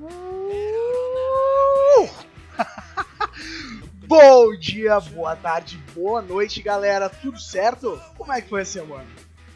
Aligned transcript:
Bom 4.06 4.56
dia, 4.56 4.98
boa 5.00 5.36
tarde, 5.36 5.76
boa 5.94 6.22
noite, 6.22 6.62
galera. 6.62 7.10
Tudo 7.10 7.38
certo? 7.38 8.00
Como 8.16 8.32
é 8.32 8.40
que 8.40 8.48
foi 8.48 8.62
a 8.62 8.64
semana? 8.64 9.04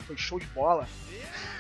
Foi 0.07 0.19
show 0.19 0.39
de 0.39 0.45
bola? 0.49 0.87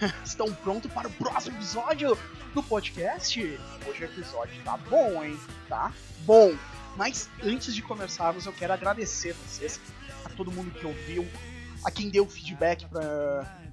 Estão 0.22 0.52
prontos 0.52 0.92
para 0.92 1.08
o 1.08 1.12
próximo 1.12 1.56
episódio 1.56 2.18
do 2.52 2.62
podcast? 2.62 3.40
Hoje 3.88 4.02
o 4.02 4.04
episódio 4.04 4.62
tá 4.62 4.76
bom, 4.76 5.24
hein? 5.24 5.40
Tá 5.66 5.90
bom. 6.20 6.54
Mas 6.94 7.30
antes 7.42 7.74
de 7.74 7.80
começarmos, 7.80 8.44
eu 8.44 8.52
quero 8.52 8.74
agradecer 8.74 9.32
vocês, 9.32 9.80
a 10.24 10.28
todo 10.28 10.52
mundo 10.52 10.70
que 10.70 10.86
ouviu, 10.86 11.26
a 11.84 11.90
quem 11.90 12.10
deu 12.10 12.26
feedback 12.26 12.86
pra, 12.86 13.63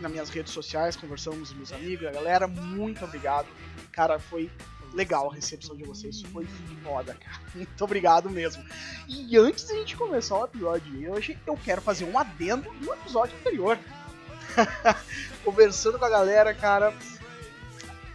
nas 0.00 0.10
minhas 0.10 0.28
redes 0.28 0.52
sociais, 0.52 0.96
conversamos 0.96 1.50
com 1.50 1.56
meus 1.56 1.72
amigos, 1.72 2.06
a 2.06 2.12
galera, 2.12 2.46
muito 2.46 3.04
obrigado. 3.04 3.46
Cara, 3.92 4.18
foi 4.18 4.50
legal 4.92 5.30
a 5.30 5.34
recepção 5.34 5.76
de 5.76 5.84
vocês, 5.84 6.22
foi 6.22 6.46
foda, 6.82 7.14
cara. 7.14 7.40
Muito 7.54 7.84
obrigado 7.84 8.30
mesmo. 8.30 8.64
E 9.08 9.36
antes 9.36 9.66
de 9.66 9.72
a 9.72 9.76
gente 9.76 9.96
começar 9.96 10.38
o 10.38 10.44
episódio 10.44 10.90
de 10.90 11.08
hoje, 11.08 11.38
eu 11.46 11.56
quero 11.56 11.82
fazer 11.82 12.04
um 12.04 12.18
adendo 12.18 12.70
do 12.74 12.92
episódio 12.94 13.36
anterior. 13.38 13.78
Conversando 15.44 15.98
com 15.98 16.04
a 16.04 16.08
galera, 16.08 16.54
cara, 16.54 16.94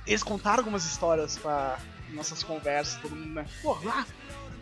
eles 0.08 0.24
contaram 0.24 0.60
algumas 0.60 0.86
histórias 0.86 1.38
pra 1.38 1.80
nossas 2.10 2.44
conversas, 2.44 3.00
todo 3.02 3.16
mundo, 3.16 3.34
né? 3.34 3.46
Pô, 3.62 3.78
lá, 3.84 4.06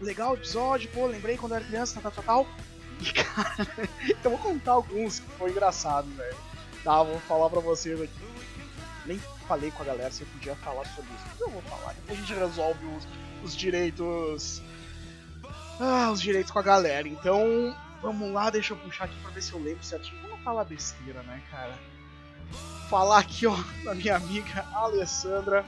legal 0.02 0.31
o 0.31 0.36
episódio, 0.36 0.89
pô, 0.92 1.08
lembrei 1.08 1.38
quando 1.38 1.54
eu 1.54 1.58
era 1.58 1.66
criança, 1.66 2.00
tal, 2.02 2.11
tal, 2.11 2.23
tal. 2.23 2.48
E, 3.02 3.14
cara, 3.14 3.66
eu 4.22 4.30
vou 4.30 4.38
contar 4.39 4.73
alguns 4.73 5.22
que 5.22 5.31
foi 5.38 5.52
engraçado, 5.52 6.09
velho. 6.17 6.36
Tá, 6.83 7.03
vou 7.03 7.19
falar 7.22 7.49
pra 7.49 7.59
vocês 7.59 7.99
aqui. 8.02 8.13
Nem 9.05 9.19
falei 9.47 9.72
com 9.72 9.81
a 9.83 9.85
galera 9.85 10.11
se 10.11 10.22
eu 10.22 10.27
podia 10.27 10.55
falar 10.58 10.86
sobre 10.86 11.11
isso. 11.11 11.44
Eu 11.44 11.49
vou 11.49 11.61
falar, 11.63 11.94
depois 11.94 12.19
a 12.19 12.21
gente 12.21 12.33
resolve 12.33 12.86
os, 12.86 13.08
os 13.44 13.55
direitos. 13.55 14.61
Ah, 15.80 16.11
os 16.11 16.21
direitos 16.21 16.52
com 16.52 16.59
a 16.59 16.63
galera. 16.63 17.08
Então, 17.08 17.75
vamos 18.02 18.31
lá, 18.31 18.49
deixa 18.49 18.73
eu 18.73 18.77
puxar 18.77 19.05
aqui 19.05 19.16
pra 19.21 19.31
ver 19.31 19.41
se 19.41 19.53
eu 19.53 19.59
lembro 19.59 19.83
certinho. 19.83 20.21
Vamos 20.21 20.44
falar 20.44 20.63
besteira, 20.66 21.23
né, 21.23 21.41
cara? 21.49 21.73
Falar 22.89 23.19
aqui, 23.19 23.47
ó, 23.47 23.55
da 23.83 23.95
minha 23.95 24.16
amiga 24.16 24.66
Alessandra. 24.73 25.66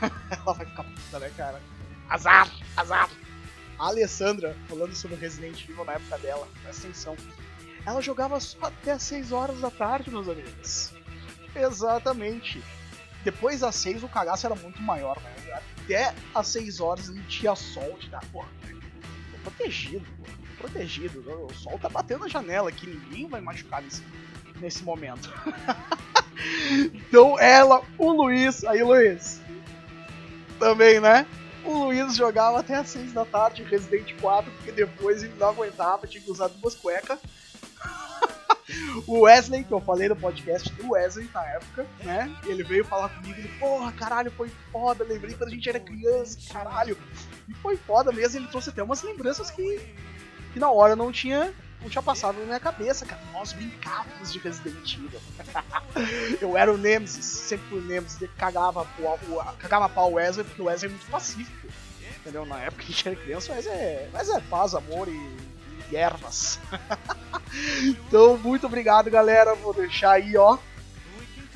Ela 0.30 0.52
vai 0.54 0.66
ficar 0.66 0.84
puta, 0.84 1.18
né, 1.18 1.30
cara? 1.36 1.60
Azar, 2.08 2.48
azar. 2.76 3.10
A 3.78 3.86
Alessandra, 3.86 4.56
falando 4.68 4.94
sobre 4.94 5.16
Resident 5.16 5.62
Evil 5.68 5.84
na 5.84 5.92
época 5.92 6.18
dela, 6.18 6.48
presta 6.62 6.86
atenção. 6.86 7.16
Ela 7.88 8.02
jogava 8.02 8.38
só 8.38 8.58
até 8.66 8.92
as 8.92 9.02
6 9.04 9.32
horas 9.32 9.60
da 9.62 9.70
tarde, 9.70 10.10
meus 10.10 10.28
amigos. 10.28 10.92
Exatamente. 11.56 12.62
Depois 13.24 13.60
das 13.60 13.76
6 13.76 14.02
o 14.02 14.08
cagaço 14.08 14.44
era 14.44 14.54
muito 14.54 14.82
maior, 14.82 15.18
né? 15.22 15.62
Até 15.84 16.14
as 16.34 16.48
6 16.48 16.80
horas 16.80 17.08
não 17.08 17.22
tinha 17.22 17.54
sol, 17.54 17.96
tinha, 17.98 18.20
pô, 18.30 18.42
tô 18.42 19.38
protegido, 19.42 20.04
tô 20.04 20.64
protegido. 20.64 21.46
O 21.46 21.54
sol 21.54 21.78
tá 21.78 21.88
batendo 21.88 22.20
na 22.20 22.28
janela 22.28 22.68
aqui, 22.68 22.86
ninguém 22.86 23.26
vai 23.26 23.40
machucar 23.40 23.80
nesse, 23.80 24.02
nesse 24.60 24.82
momento. 24.84 25.32
então 26.92 27.40
ela, 27.40 27.80
o 27.96 28.12
Luiz, 28.12 28.64
aí 28.64 28.82
Luiz, 28.82 29.40
também, 30.58 31.00
né? 31.00 31.26
O 31.64 31.84
Luiz 31.84 32.14
jogava 32.14 32.60
até 32.60 32.74
as 32.74 32.90
6 32.90 33.14
da 33.14 33.24
tarde 33.24 33.62
Resident 33.62 34.14
4, 34.20 34.50
porque 34.52 34.72
depois 34.72 35.22
ele 35.22 35.32
não 35.38 35.48
aguentava, 35.48 36.06
tinha 36.06 36.22
que 36.22 36.30
usar 36.30 36.48
duas 36.48 36.74
cuecas. 36.74 37.18
O 39.06 39.20
Wesley, 39.20 39.64
que 39.64 39.72
eu 39.72 39.80
falei 39.80 40.08
no 40.08 40.16
podcast 40.16 40.70
do 40.74 40.92
Wesley 40.92 41.28
na 41.32 41.44
época, 41.46 41.86
né? 42.02 42.34
Ele 42.46 42.62
veio 42.62 42.84
falar 42.84 43.08
comigo, 43.08 43.38
ele, 43.38 43.48
porra, 43.58 43.92
caralho, 43.92 44.30
foi 44.30 44.50
foda, 44.70 45.04
lembrei 45.04 45.34
quando 45.34 45.50
a 45.50 45.54
gente 45.54 45.68
era 45.68 45.80
criança, 45.80 46.38
caralho. 46.52 46.96
E 47.48 47.54
foi 47.54 47.76
foda 47.76 48.12
mesmo, 48.12 48.38
ele 48.38 48.48
trouxe 48.48 48.70
até 48.70 48.82
umas 48.82 49.02
lembranças 49.02 49.50
que, 49.50 49.80
que 50.52 50.60
na 50.60 50.70
hora 50.70 50.94
não 50.94 51.10
tinha, 51.10 51.52
não 51.80 51.88
tinha 51.88 52.02
passado 52.02 52.38
na 52.38 52.44
minha 52.44 52.60
cabeça, 52.60 53.06
cara. 53.06 53.22
Nós 53.32 53.52
brincávamos 53.52 54.32
de 54.32 54.38
Resident 54.38 54.94
Evil. 54.94 55.20
eu 56.40 56.56
era 56.56 56.72
o 56.72 56.76
Nemesis, 56.76 57.24
sempre 57.24 57.78
o 57.78 57.80
Nemesis, 57.80 58.28
cagava, 58.36 58.82
o, 58.98 59.56
cagava 59.58 59.88
pau 59.88 60.12
o 60.12 60.14
Wesley, 60.14 60.44
porque 60.44 60.60
o 60.60 60.66
Wesley 60.66 60.90
é 60.90 60.94
muito 60.94 61.10
pacífico. 61.10 61.68
Entendeu? 62.20 62.44
Na 62.44 62.58
época 62.58 62.84
que 62.84 62.92
a 62.92 62.94
gente 62.94 63.08
era 63.08 63.16
criança, 63.16 63.54
mas 63.54 63.66
é, 63.66 64.10
mas 64.12 64.28
é 64.28 64.40
paz, 64.40 64.74
amor 64.74 65.08
e 65.08 65.58
e 65.90 65.96
ervas. 65.96 66.58
então, 67.82 68.36
muito 68.38 68.66
obrigado, 68.66 69.10
galera. 69.10 69.54
Vou 69.54 69.74
deixar 69.74 70.12
aí, 70.12 70.36
ó. 70.36 70.58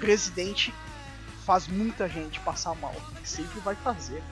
Resident 0.00 0.70
faz 1.44 1.68
muita 1.68 2.08
gente 2.08 2.40
passar 2.40 2.74
mal. 2.76 2.94
Sempre 3.24 3.60
vai 3.60 3.74
fazer, 3.76 4.22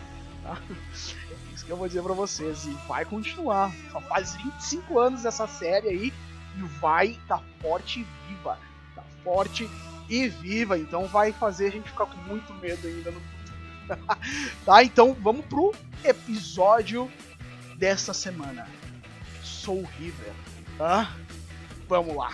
tá? 0.42 0.58
É 0.70 1.54
isso 1.54 1.64
que 1.64 1.70
eu 1.70 1.76
vou 1.76 1.88
dizer 1.88 2.02
pra 2.02 2.14
vocês. 2.14 2.64
E 2.64 2.70
vai 2.88 3.04
continuar. 3.04 3.72
Só 3.92 4.00
faz 4.00 4.34
25 4.36 4.98
anos 4.98 5.24
essa 5.24 5.46
série 5.46 5.88
aí. 5.88 6.12
E 6.56 6.62
vai 6.80 7.18
tá 7.28 7.40
forte 7.60 8.00
e 8.00 8.06
viva. 8.28 8.58
Tá 8.94 9.02
forte 9.22 9.70
e 10.08 10.28
viva. 10.28 10.78
Então 10.78 11.06
vai 11.06 11.32
fazer 11.32 11.66
a 11.66 11.70
gente 11.70 11.88
ficar 11.88 12.06
com 12.06 12.16
muito 12.22 12.52
medo 12.54 12.86
ainda 12.86 13.10
no 13.10 13.20
tá, 14.64 14.84
então 14.84 15.16
vamos 15.20 15.44
pro 15.46 15.74
episódio 16.04 17.10
dessa 17.76 18.14
semana. 18.14 18.68
Soul 19.42 19.88
River. 19.98 20.32
Tá? 20.78 21.12
Vamos 21.90 22.14
lá. 22.14 22.30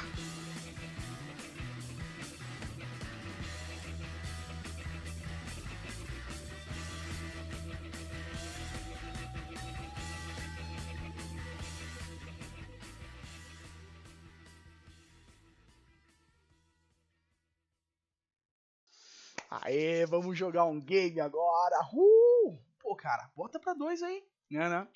Aê, 19.50 20.04
vamos 20.04 20.36
jogar 20.36 20.66
um 20.66 20.78
game 20.78 21.18
agora. 21.18 21.80
Uh! 21.94 22.58
Pô, 22.78 22.94
cara, 22.94 23.30
bota 23.34 23.58
pra 23.58 23.72
dois 23.72 24.02
aí. 24.02 24.22
Não, 24.50 24.68
não. 24.68 24.86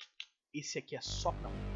Esse 0.53 0.77
aqui 0.77 0.95
é 0.95 1.01
só 1.01 1.31
pra 1.31 1.49
um. 1.49 1.70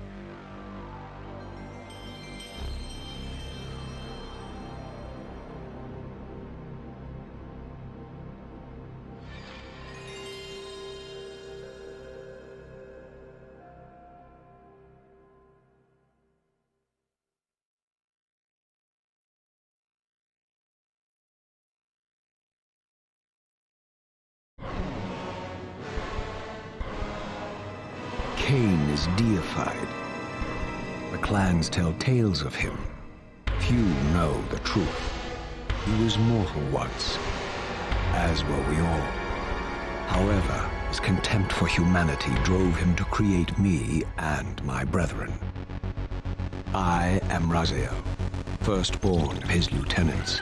The 29.56 31.18
clans 31.22 31.70
tell 31.70 31.94
tales 31.94 32.42
of 32.42 32.54
him. 32.54 32.78
Few 33.60 33.86
know 34.12 34.42
the 34.50 34.60
truth. 34.60 35.14
He 35.86 36.04
was 36.04 36.18
mortal 36.18 36.62
once, 36.72 37.18
as 38.12 38.44
were 38.44 38.70
we 38.70 38.80
all. 38.82 39.08
However, 40.08 40.70
his 40.90 41.00
contempt 41.00 41.54
for 41.54 41.68
humanity 41.68 42.34
drove 42.44 42.76
him 42.76 42.98
to 42.98 43.06
create 43.06 43.58
me 43.58 44.04
and 44.18 44.62
my 44.66 44.84
brethren. 44.84 45.34
I 46.74 47.22
am 47.30 47.50
Raziel, 47.50 47.96
firstborn 48.60 49.38
of 49.38 49.50
his 49.50 49.72
lieutenants. 49.72 50.42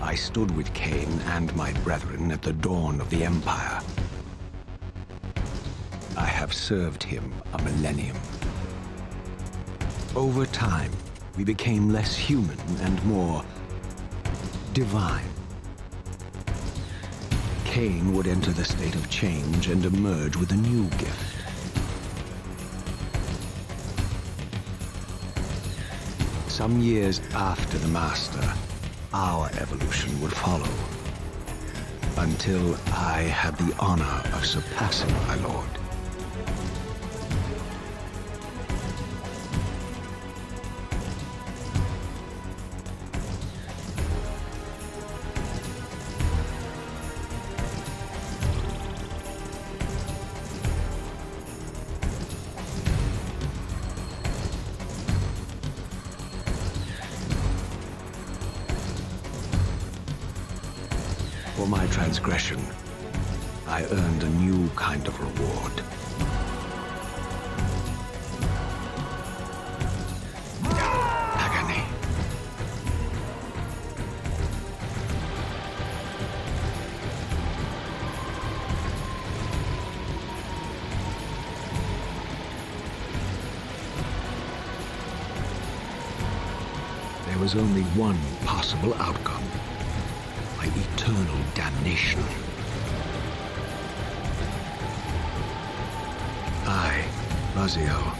I 0.00 0.14
stood 0.14 0.50
with 0.56 0.72
Cain 0.72 1.20
and 1.26 1.54
my 1.54 1.72
brethren 1.82 2.32
at 2.32 2.40
the 2.40 2.54
dawn 2.54 2.98
of 2.98 3.10
the 3.10 3.24
Empire. 3.24 3.82
Served 6.54 7.02
him 7.02 7.30
a 7.52 7.62
millennium. 7.62 8.16
Over 10.16 10.46
time, 10.46 10.90
we 11.36 11.44
became 11.44 11.90
less 11.90 12.16
human 12.16 12.56
and 12.80 13.04
more 13.04 13.44
divine. 14.72 15.28
Cain 17.66 18.14
would 18.14 18.26
enter 18.26 18.52
the 18.52 18.64
state 18.64 18.94
of 18.94 19.10
change 19.10 19.66
and 19.66 19.84
emerge 19.84 20.36
with 20.36 20.52
a 20.52 20.56
new 20.56 20.88
gift. 20.90 21.36
Some 26.48 26.80
years 26.80 27.20
after 27.34 27.76
the 27.76 27.88
Master, 27.88 28.54
our 29.12 29.50
evolution 29.58 30.18
would 30.22 30.32
follow. 30.32 30.70
Until 32.16 32.76
I 32.86 33.22
had 33.22 33.58
the 33.58 33.76
honor 33.80 34.22
of 34.32 34.46
surpassing 34.46 35.12
my 35.26 35.34
lord. 35.46 35.83
For 61.64 61.70
my 61.70 61.86
transgression, 61.86 62.60
I 63.66 63.84
earned 63.84 64.22
a 64.22 64.28
new 64.28 64.68
kind 64.76 65.08
of 65.08 65.18
reward. 65.18 65.72
There 87.26 87.38
was 87.38 87.54
only 87.54 87.84
one 87.96 88.18
possible 88.44 88.92
outcome. 88.96 89.23
Damnation. 91.54 92.22
I, 96.66 97.04
Raziel, 97.54 98.16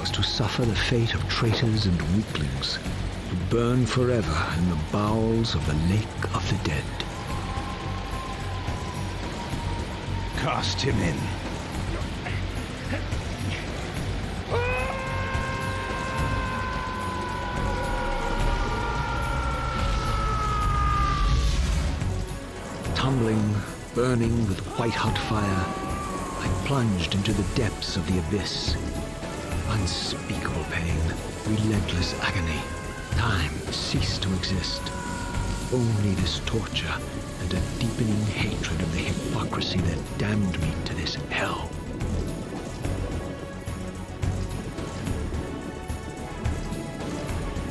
was 0.00 0.10
to 0.12 0.22
suffer 0.22 0.64
the 0.64 0.74
fate 0.74 1.14
of 1.14 1.28
traitors 1.28 1.86
and 1.86 2.00
weaklings, 2.16 2.78
to 3.28 3.36
burn 3.50 3.84
forever 3.84 4.54
in 4.58 4.70
the 4.70 4.78
bowels 4.90 5.54
of 5.54 5.66
the 5.66 5.74
Lake 5.94 6.34
of 6.34 6.48
the 6.48 6.68
Dead. 6.68 6.84
Cast 10.38 10.80
him 10.80 10.98
in. 11.00 11.43
Tumbling, 23.14 23.54
burning 23.94 24.48
with 24.48 24.58
white-hot 24.76 25.16
fire, 25.16 25.64
I 26.40 26.48
plunged 26.66 27.14
into 27.14 27.32
the 27.32 27.44
depths 27.54 27.94
of 27.96 28.04
the 28.08 28.18
abyss. 28.18 28.74
Unspeakable 29.68 30.64
pain, 30.72 31.00
relentless 31.46 32.12
agony. 32.22 32.60
Time 33.12 33.52
ceased 33.70 34.24
to 34.24 34.34
exist. 34.34 34.82
Only 35.72 36.14
this 36.16 36.40
torture 36.44 36.92
and 37.40 37.54
a 37.54 37.60
deepening 37.78 38.20
hatred 38.34 38.82
of 38.82 38.92
the 38.92 38.98
hypocrisy 38.98 39.78
that 39.78 40.18
damned 40.18 40.60
me 40.60 40.72
to 40.84 40.94
this 40.94 41.14
hell. 41.30 41.70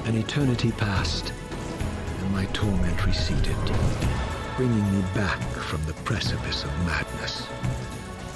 An 0.06 0.16
eternity 0.16 0.72
passed, 0.72 1.34
and 2.22 2.31
my 2.31 2.45
torment 2.54 3.06
receded, 3.06 3.57
bringing 4.57 4.91
me 4.95 5.01
back 5.15 5.39
from 5.39 5.83
the 5.85 5.94
precipice 6.05 6.63
of 6.63 6.85
madness. 6.85 7.47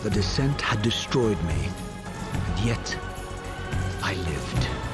The 0.03 0.09
descent 0.09 0.61
had 0.61 0.81
destroyed 0.81 1.41
me, 1.43 1.69
and 2.33 2.59
yet 2.65 2.97
I 4.01 4.13
lived. 4.13 4.86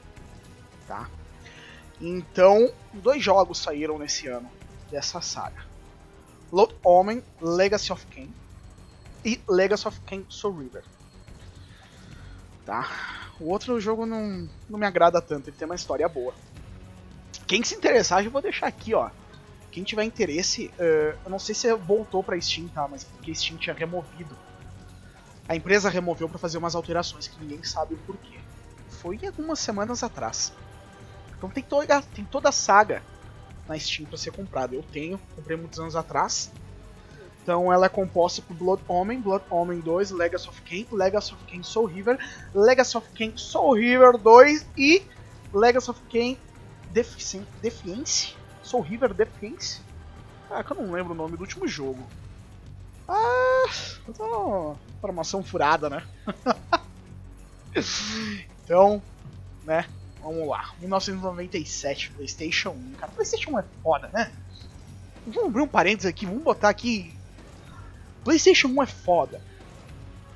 Tá? 0.88 1.08
Então, 2.00 2.72
dois 2.94 3.22
jogos 3.24 3.60
saíram 3.60 4.00
nesse 4.00 4.28
ano 4.28 4.50
dessa 4.90 5.20
saga. 5.22 5.70
Blood 6.50 6.74
Omen 6.84 7.24
Legacy 7.40 7.94
of 7.94 8.04
Kain 8.08 8.34
e 9.24 9.40
Legacy 9.48 9.88
of 9.88 10.02
Kain 10.02 10.26
Soul 10.28 10.58
River. 10.58 10.84
Tá? 12.66 13.31
O 13.42 13.50
outro 13.50 13.80
jogo 13.80 14.06
não, 14.06 14.48
não 14.70 14.78
me 14.78 14.86
agrada 14.86 15.20
tanto, 15.20 15.50
ele 15.50 15.58
tem 15.58 15.66
uma 15.66 15.76
história 15.76 16.08
boa. 16.08 16.32
Quem 17.48 17.64
se 17.64 17.74
interessar, 17.74 18.24
eu 18.24 18.30
vou 18.30 18.42
deixar 18.42 18.68
aqui, 18.68 18.94
ó. 18.94 19.10
Quem 19.72 19.84
tiver 19.84 20.04
interesse, 20.04 20.72
uh, 20.78 21.18
eu 21.26 21.30
não 21.30 21.40
sei 21.40 21.56
se 21.56 21.74
voltou 21.74 22.24
pra 22.24 22.40
Steam, 22.40 22.68
tá? 22.68 22.88
Mas 22.88 23.04
porque 23.04 23.34
Steam 23.34 23.58
tinha 23.58 23.74
removido. 23.74 24.38
A 25.50 25.56
empresa 25.56 25.90
removeu 25.90 26.30
para 26.30 26.38
fazer 26.38 26.60
umas 26.60 26.76
alterações 26.76 27.28
que 27.28 27.40
ninguém 27.42 27.64
sabe 27.64 27.96
o 27.96 27.98
porquê. 27.98 28.38
Foi 28.88 29.20
algumas 29.26 29.60
semanas 29.60 30.04
atrás. 30.04 30.54
Então 31.36 31.50
tem 31.50 31.64
toda, 31.64 32.02
tem 32.02 32.24
toda 32.24 32.50
a 32.50 32.52
saga 32.52 33.02
na 33.68 33.78
Steam 33.80 34.08
para 34.08 34.20
ser 34.20 34.32
comprada. 34.32 34.76
Eu 34.76 34.84
tenho, 34.84 35.20
comprei 35.36 35.58
muitos 35.58 35.80
anos 35.80 35.96
atrás. 35.96 36.52
Então 37.42 37.72
ela 37.74 37.88
é 37.88 37.90
composta 37.90 38.42
por 38.42 38.56
Blood 38.56 38.84
Omen, 38.88 39.20
Blood 39.20 39.44
Omen 39.50 39.80
2, 39.80 40.12
Legacy 40.12 40.48
of 40.48 40.62
Kain, 40.62 40.88
Legacy 40.92 41.34
of 41.34 41.44
Kain 41.46 41.64
Soul 41.64 41.88
River, 41.88 42.20
Legacy 42.54 42.98
of 42.98 43.10
Kain 43.10 43.34
Soul 43.36 43.74
River 43.76 44.18
2 44.18 44.68
e 44.78 45.04
Legacy 45.54 45.90
of 45.90 46.00
Kain 46.12 46.38
Defiance? 46.92 48.36
Soul 48.62 48.84
River 48.84 49.14
Defiance? 49.14 49.82
Ah, 50.50 50.64
que 50.64 50.72
eu 50.72 50.78
não 50.78 50.92
lembro 50.92 51.14
o 51.14 51.16
nome 51.16 51.36
do 51.36 51.42
último 51.42 51.68
jogo. 51.68 52.06
Ah, 53.08 53.66
então, 54.08 54.78
formação 55.00 55.44
furada, 55.44 55.90
né? 55.90 56.04
então, 58.64 59.02
né? 59.64 59.86
Vamos 60.22 60.48
lá. 60.48 60.74
1997, 60.80 62.12
PlayStation 62.12 62.70
1. 62.70 62.94
Cara, 63.00 63.12
PlayStation 63.12 63.52
1 63.52 63.60
é 63.60 63.66
foda, 63.82 64.10
né? 64.14 64.32
Vamos 65.26 65.50
abrir 65.50 65.62
um 65.62 65.68
parênteses 65.68 66.10
aqui, 66.10 66.26
vamos 66.26 66.44
botar 66.44 66.70
aqui. 66.70 67.14
PlayStation 68.24 68.68
1 68.68 68.84
é 68.84 68.86
foda. 68.86 69.42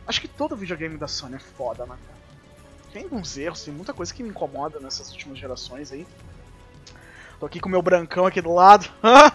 Acho 0.07 0.21
que 0.21 0.27
todo 0.27 0.55
videogame 0.55 0.97
da 0.97 1.07
Sony 1.07 1.35
é 1.35 1.39
foda, 1.39 1.85
né? 1.85 1.97
Tem 2.91 3.03
alguns 3.03 3.37
erros, 3.37 3.63
tem 3.63 3.73
muita 3.73 3.93
coisa 3.93 4.13
que 4.13 4.23
me 4.23 4.29
incomoda 4.29 4.79
nessas 4.79 5.11
últimas 5.11 5.37
gerações 5.37 5.91
aí. 5.91 6.07
Tô 7.39 7.45
aqui 7.45 7.59
com 7.59 7.67
o 7.67 7.71
meu 7.71 7.81
brancão 7.81 8.25
aqui 8.25 8.41
do 8.41 8.53
lado. 8.53 8.89
ah, 9.03 9.33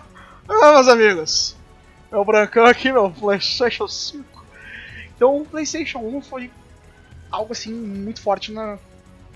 meus 0.49 0.89
amigos! 0.89 1.57
Meu 2.11 2.25
brancão 2.25 2.65
aqui, 2.65 2.91
meu 2.91 3.11
PlayStation 3.11 3.87
5. 3.87 4.47
Então, 5.15 5.43
o 5.43 5.45
PlayStation 5.45 5.99
1 5.99 6.23
foi 6.23 6.51
algo 7.31 7.53
assim 7.53 7.73
muito 7.73 8.21
forte 8.23 8.51
na, 8.51 8.79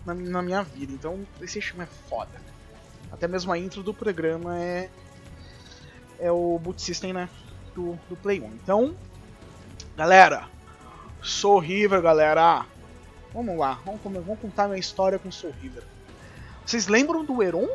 na, 0.06 0.14
na 0.14 0.42
minha 0.42 0.62
vida. 0.62 0.92
Então, 0.92 1.14
o 1.14 1.26
PlayStation 1.36 1.76
1 1.76 1.82
é 1.82 1.86
foda. 2.08 2.42
Até 3.12 3.28
mesmo 3.28 3.52
a 3.52 3.58
intro 3.58 3.82
do 3.82 3.94
programa 3.94 4.58
é 4.58 4.88
é 6.18 6.30
o 6.30 6.58
boot 6.58 6.80
system, 6.80 7.12
né? 7.12 7.28
Do, 7.74 7.98
do 8.08 8.16
Play 8.16 8.40
1. 8.40 8.46
Então, 8.46 8.94
galera, 9.96 10.48
Soul 11.22 11.58
River, 11.58 12.00
galera. 12.00 12.66
Vamos 13.32 13.58
lá, 13.58 13.80
vamos, 13.84 14.00
vamos 14.02 14.38
contar 14.38 14.68
minha 14.68 14.78
história 14.78 15.18
com 15.18 15.30
Soul 15.32 15.52
River. 15.60 15.82
Vocês 16.64 16.86
lembram 16.86 17.24
do 17.24 17.42
Heron? 17.42 17.68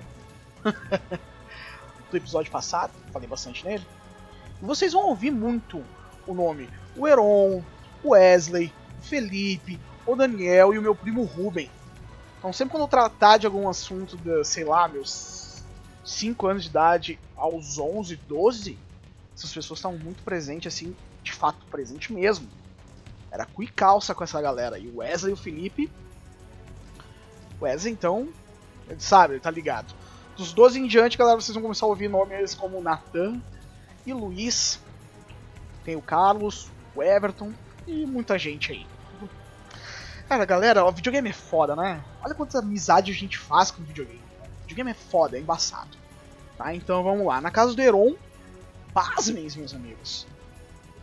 do 2.09 2.17
episódio 2.17 2.51
passado, 2.51 2.91
falei 3.11 3.27
bastante 3.27 3.65
nele. 3.65 3.85
Vocês 4.61 4.93
vão 4.93 5.07
ouvir 5.07 5.31
muito 5.31 5.83
o 6.25 6.33
nome. 6.33 6.69
O 6.95 7.07
Heron, 7.07 7.63
o 8.03 8.09
Wesley, 8.11 8.73
o 8.99 9.03
Felipe, 9.03 9.79
o 10.05 10.15
Daniel 10.15 10.73
e 10.73 10.77
o 10.77 10.81
meu 10.81 10.95
primo 10.95 11.23
Ruben. 11.23 11.69
Então 12.37 12.53
sempre 12.53 12.71
quando 12.71 12.83
eu 12.83 12.87
tratar 12.87 13.37
de 13.37 13.45
algum 13.45 13.67
assunto 13.67 14.17
de, 14.17 14.43
sei 14.43 14.63
lá, 14.63 14.87
meus 14.87 15.63
5 16.05 16.47
anos 16.47 16.63
de 16.63 16.69
idade 16.69 17.19
aos 17.35 17.77
11, 17.77 18.15
12, 18.27 18.77
essas 19.39 19.53
pessoas 19.53 19.79
estavam 19.79 19.97
muito 19.97 20.21
presentes, 20.23 20.73
assim, 20.73 20.95
de 21.23 21.31
fato 21.31 21.65
presente 21.67 22.11
mesmo. 22.11 22.47
Era 23.31 23.45
cu 23.45 23.63
e 23.63 23.67
calça 23.67 24.13
com 24.13 24.23
essa 24.23 24.41
galera. 24.41 24.77
E 24.77 24.87
o 24.87 24.97
Wesley 24.97 25.31
e 25.31 25.33
o 25.33 25.37
Felipe. 25.37 25.91
Wesley, 27.61 27.93
então, 27.93 28.29
ele 28.87 28.99
sabe, 28.99 29.33
ele 29.33 29.39
tá 29.39 29.51
ligado. 29.51 29.93
Dos 30.35 30.53
12 30.53 30.79
em 30.79 30.87
diante, 30.87 31.17
galera, 31.17 31.39
vocês 31.39 31.53
vão 31.53 31.63
começar 31.63 31.85
a 31.85 31.89
ouvir 31.89 32.09
nomes 32.09 32.53
como 32.53 32.81
Nathan 32.81 33.41
e 34.05 34.13
Luiz. 34.13 34.79
Tem 35.83 35.95
o 35.95 36.01
Carlos, 36.01 36.69
o 36.95 37.01
Everton 37.01 37.53
e 37.87 38.05
muita 38.05 38.37
gente 38.37 38.71
aí. 38.71 38.85
Cara, 40.27 40.45
galera, 40.45 40.85
o 40.85 40.91
videogame 40.91 41.29
é 41.29 41.33
foda, 41.33 41.75
né? 41.75 42.03
Olha 42.23 42.35
quantas 42.35 42.55
amizades 42.55 43.15
a 43.15 43.19
gente 43.19 43.37
faz 43.37 43.71
com 43.71 43.81
o 43.81 43.85
videogame. 43.85 44.21
O 44.57 44.61
videogame 44.61 44.91
é 44.91 44.93
foda, 44.93 45.37
é 45.37 45.39
embaçado. 45.39 45.97
Tá, 46.57 46.73
então 46.75 47.03
vamos 47.03 47.25
lá. 47.25 47.41
Na 47.41 47.49
casa 47.49 47.73
do 47.73 47.81
Heron, 47.81 48.15
pasmem, 48.99 49.47
meus 49.55 49.73
amigos. 49.73 50.27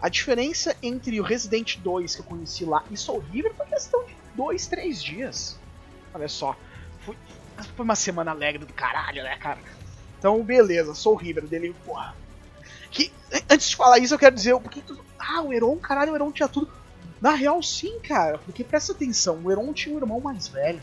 A 0.02 0.10
diferença 0.10 0.76
entre 0.82 1.18
o 1.18 1.24
Resident 1.24 1.78
2 1.78 2.14
que 2.14 2.20
eu 2.20 2.26
conheci 2.26 2.64
lá 2.66 2.84
e 2.90 2.96
Soul 2.96 3.20
River 3.32 3.54
foi 3.54 3.64
questão 3.66 4.04
de 4.04 4.14
2, 4.34 4.66
3 4.66 5.02
dias. 5.02 5.58
Olha 6.12 6.28
só. 6.28 6.54
Foi, 7.00 7.16
foi 7.74 7.84
uma 7.84 7.96
semana 7.96 8.32
alegre 8.32 8.66
do 8.66 8.72
caralho, 8.74 9.22
né, 9.22 9.38
cara? 9.38 9.58
Então, 10.18 10.42
beleza, 10.42 10.94
Soul 10.94 11.16
River 11.16 11.46
dele, 11.46 11.74
porra. 11.86 12.14
Que, 12.90 13.10
antes 13.48 13.70
de 13.70 13.76
falar 13.76 13.98
isso, 13.98 14.12
eu 14.12 14.18
quero 14.18 14.34
dizer, 14.34 14.58
porque 14.60 14.82
tu, 14.82 15.02
ah, 15.18 15.40
o 15.40 15.52
Heron, 15.52 15.76
caralho, 15.78 16.12
o 16.12 16.14
Heron 16.14 16.30
tinha 16.30 16.48
tudo. 16.48 16.70
Na 17.18 17.30
real, 17.30 17.62
sim, 17.62 17.98
cara, 18.00 18.36
porque 18.38 18.62
presta 18.62 18.92
atenção, 18.92 19.40
o 19.42 19.50
Heron 19.50 19.72
tinha 19.72 19.94
um 19.94 19.98
irmão 19.98 20.20
mais 20.20 20.48
velho 20.48 20.82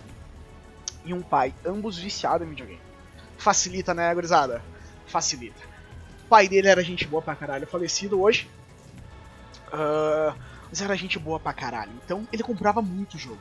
e 1.05 1.13
um 1.13 1.21
pai, 1.21 1.53
ambos 1.63 1.97
viciados 1.97 2.47
em 2.47 2.49
videogame. 2.49 2.81
Facilita, 3.37 3.93
né, 3.93 4.11
gurizada? 4.15 4.63
Facilita. 5.05 5.72
Pai 6.33 6.47
dele 6.47 6.67
era 6.67 6.83
gente 6.83 7.05
boa 7.05 7.21
pra 7.21 7.35
caralho, 7.35 7.67
falecido 7.67 8.19
hoje. 8.19 8.49
Uh, 9.67 10.35
mas 10.67 10.81
era 10.81 10.95
gente 10.95 11.19
boa 11.19 11.39
pra 11.39 11.53
caralho. 11.53 11.91
Então 12.03 12.27
ele 12.33 12.41
comprava 12.41 12.81
muito 12.81 13.19
jogo. 13.19 13.37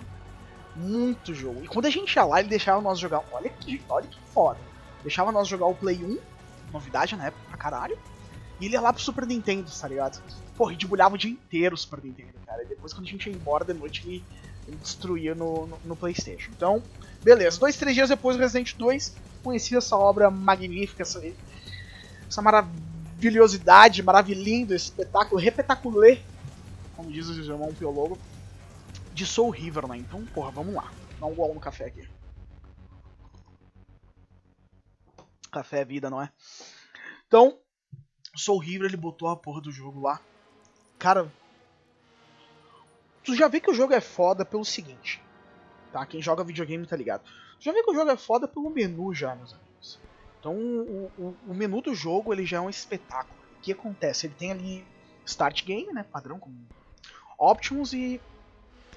Muito 0.77 1.33
jogo. 1.33 1.65
E 1.65 1.69
quando 1.69 1.87
a 1.87 1.91
gente 1.91 2.15
ia 2.15 2.23
lá, 2.23 2.41
ele 2.41 2.51
deixava 2.51 2.83
nós 2.83 2.99
jogar. 2.99 3.25
Olha 3.33 3.49
que, 3.49 3.81
olha 3.89 4.07
que 4.07 4.19
foda. 4.35 4.59
Deixava 5.03 5.33
nós 5.33 5.49
jogar 5.49 5.65
o 5.69 5.75
Play 5.75 6.05
1, 6.05 6.19
novidade 6.71 7.17
na 7.17 7.29
época 7.29 7.43
pra 7.49 7.57
caralho. 7.57 7.99
E 8.61 8.67
ele 8.67 8.75
ia 8.75 8.81
lá 8.83 8.93
pro 8.93 9.01
Super 9.01 9.27
Nintendo, 9.27 9.71
tá 9.71 9.89
ligado? 9.89 10.23
Porra, 10.55 10.73
gente 10.73 10.87
bulhava 10.87 11.15
o 11.15 11.19
dia 11.19 11.31
inteiro 11.31 11.75
o 11.75 11.79
Super 11.79 12.05
Nintendo, 12.05 12.35
cara. 12.47 12.63
E 12.63 12.67
depois 12.67 12.93
quando 12.93 13.07
a 13.07 13.11
gente 13.11 13.27
ia 13.27 13.35
embora 13.35 13.65
de 13.65 13.73
noite, 13.73 14.07
ele, 14.07 14.23
ele 14.69 14.77
destruía 14.77 15.35
no, 15.35 15.67
no, 15.67 15.79
no, 15.83 15.97
Playstation. 15.97 16.51
Então, 16.55 16.83
beleza. 17.25 17.59
Dois, 17.59 17.75
três 17.75 17.95
dias 17.95 18.11
depois 18.11 18.37
Resident 18.37 18.75
2, 18.77 19.17
conheci 19.43 19.75
essa 19.75 19.97
obra 19.97 20.31
magnífica, 20.31 21.01
essa, 21.01 21.23
essa 22.33 22.41
maravilhosidade, 22.41 24.03
maravilhindo, 24.03 24.75
esse 24.75 24.87
espetáculo, 24.87 25.41
repetaculê, 25.41 26.23
como 26.97 27.13
diz 27.13 27.29
o 27.29 27.41
irmão 27.41 27.75
Piologo, 27.75 28.19
de 29.13 29.27
Soul 29.27 29.51
River, 29.51 29.87
né? 29.87 29.99
Então, 29.99 30.25
porra, 30.27 30.51
vamos 30.51 30.75
lá. 30.75 30.91
Dá 31.21 31.27
um 31.27 31.35
gol 31.35 31.53
no 31.55 31.61
café 31.61 31.85
aqui. 31.85 32.09
Café 35.51 35.81
é 35.81 35.85
vida, 35.85 36.09
não 36.09 36.23
é? 36.23 36.31
Então, 37.29 37.59
Soul 38.35 38.59
River 38.59 38.89
ele 38.89 38.97
botou 38.97 39.29
a 39.29 39.37
porra 39.37 39.61
do 39.61 39.71
jogo 39.71 40.01
lá. 40.01 40.19
Cara, 40.99 41.31
tu 43.23 43.37
já 43.37 43.47
vê 43.47 43.61
que 43.61 43.71
o 43.71 43.75
jogo 43.75 43.93
é 43.93 44.01
foda 44.01 44.45
pelo 44.45 44.65
seguinte, 44.65 45.23
tá? 45.93 46.07
Quem 46.07 46.23
joga 46.23 46.43
videogame 46.43 46.87
tá 46.87 46.97
ligado. 46.97 47.25
Tu 47.59 47.65
já 47.65 47.73
vê 47.73 47.83
que 47.83 47.91
o 47.91 47.95
jogo 47.95 48.11
é 48.11 48.17
foda 48.17 48.49
pelo 48.49 48.71
menu 48.71 49.13
já, 49.13 49.35
meus 49.35 49.53
amigos. 49.53 50.01
Então, 50.43 50.57
o, 50.57 51.13
o, 51.17 51.37
o 51.47 51.55
menu 51.55 51.81
do 51.81 51.95
jogo 51.95 52.33
ele 52.33 52.45
já 52.45 52.57
é 52.57 52.61
um 52.61 52.69
espetáculo. 52.69 53.39
O 53.59 53.61
que 53.63 53.71
acontece? 53.71 54.27
Ele 54.27 54.35
tem 54.35 54.51
ali 54.51 54.85
Start 55.25 55.65
Game, 55.65 55.93
né? 55.93 56.03
Padrão 56.03 56.41
com 56.41 56.53
Options 57.39 57.93
e, 57.93 58.21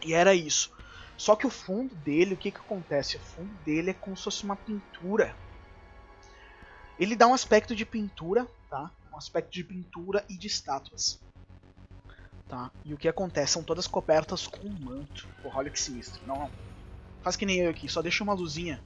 e 0.03 0.11
era 0.11 0.33
isso. 0.33 0.73
Só 1.15 1.35
que 1.35 1.45
o 1.45 1.51
fundo 1.51 1.93
dele, 1.97 2.33
o 2.33 2.37
que 2.37 2.49
que 2.49 2.57
acontece? 2.57 3.17
O 3.17 3.19
fundo 3.19 3.53
dele 3.63 3.91
é 3.91 3.93
como 3.93 4.17
se 4.17 4.23
fosse 4.23 4.43
uma 4.43 4.55
pintura. 4.55 5.35
Ele 6.97 7.15
dá 7.15 7.27
um 7.27 7.33
aspecto 7.35 7.75
de 7.75 7.85
pintura, 7.85 8.47
tá? 8.67 8.89
um 9.13 9.17
aspecto 9.17 9.51
de 9.51 9.63
pintura 9.63 10.25
e 10.27 10.35
de 10.35 10.47
estátuas. 10.47 11.21
Tá? 12.49 12.71
E 12.83 12.91
o 12.91 12.97
que 12.97 13.07
acontece? 13.07 13.53
São 13.53 13.63
todas 13.63 13.85
cobertas 13.85 14.47
com 14.47 14.67
um 14.67 14.79
manto. 14.79 15.27
Olha 15.43 15.69
que 15.69 15.79
sinistro. 15.79 16.25
Não, 16.25 16.39
não. 16.39 16.51
Faz 17.21 17.35
que 17.35 17.45
nem 17.45 17.59
eu 17.59 17.69
aqui, 17.69 17.87
só 17.87 18.01
deixa 18.01 18.23
uma 18.23 18.33
luzinha. 18.33 18.81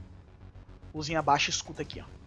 Luzinha 0.94 1.22
baixa 1.22 1.50
e 1.50 1.54
escuta 1.54 1.84
aqui, 1.84 2.02
ó. 2.02 2.19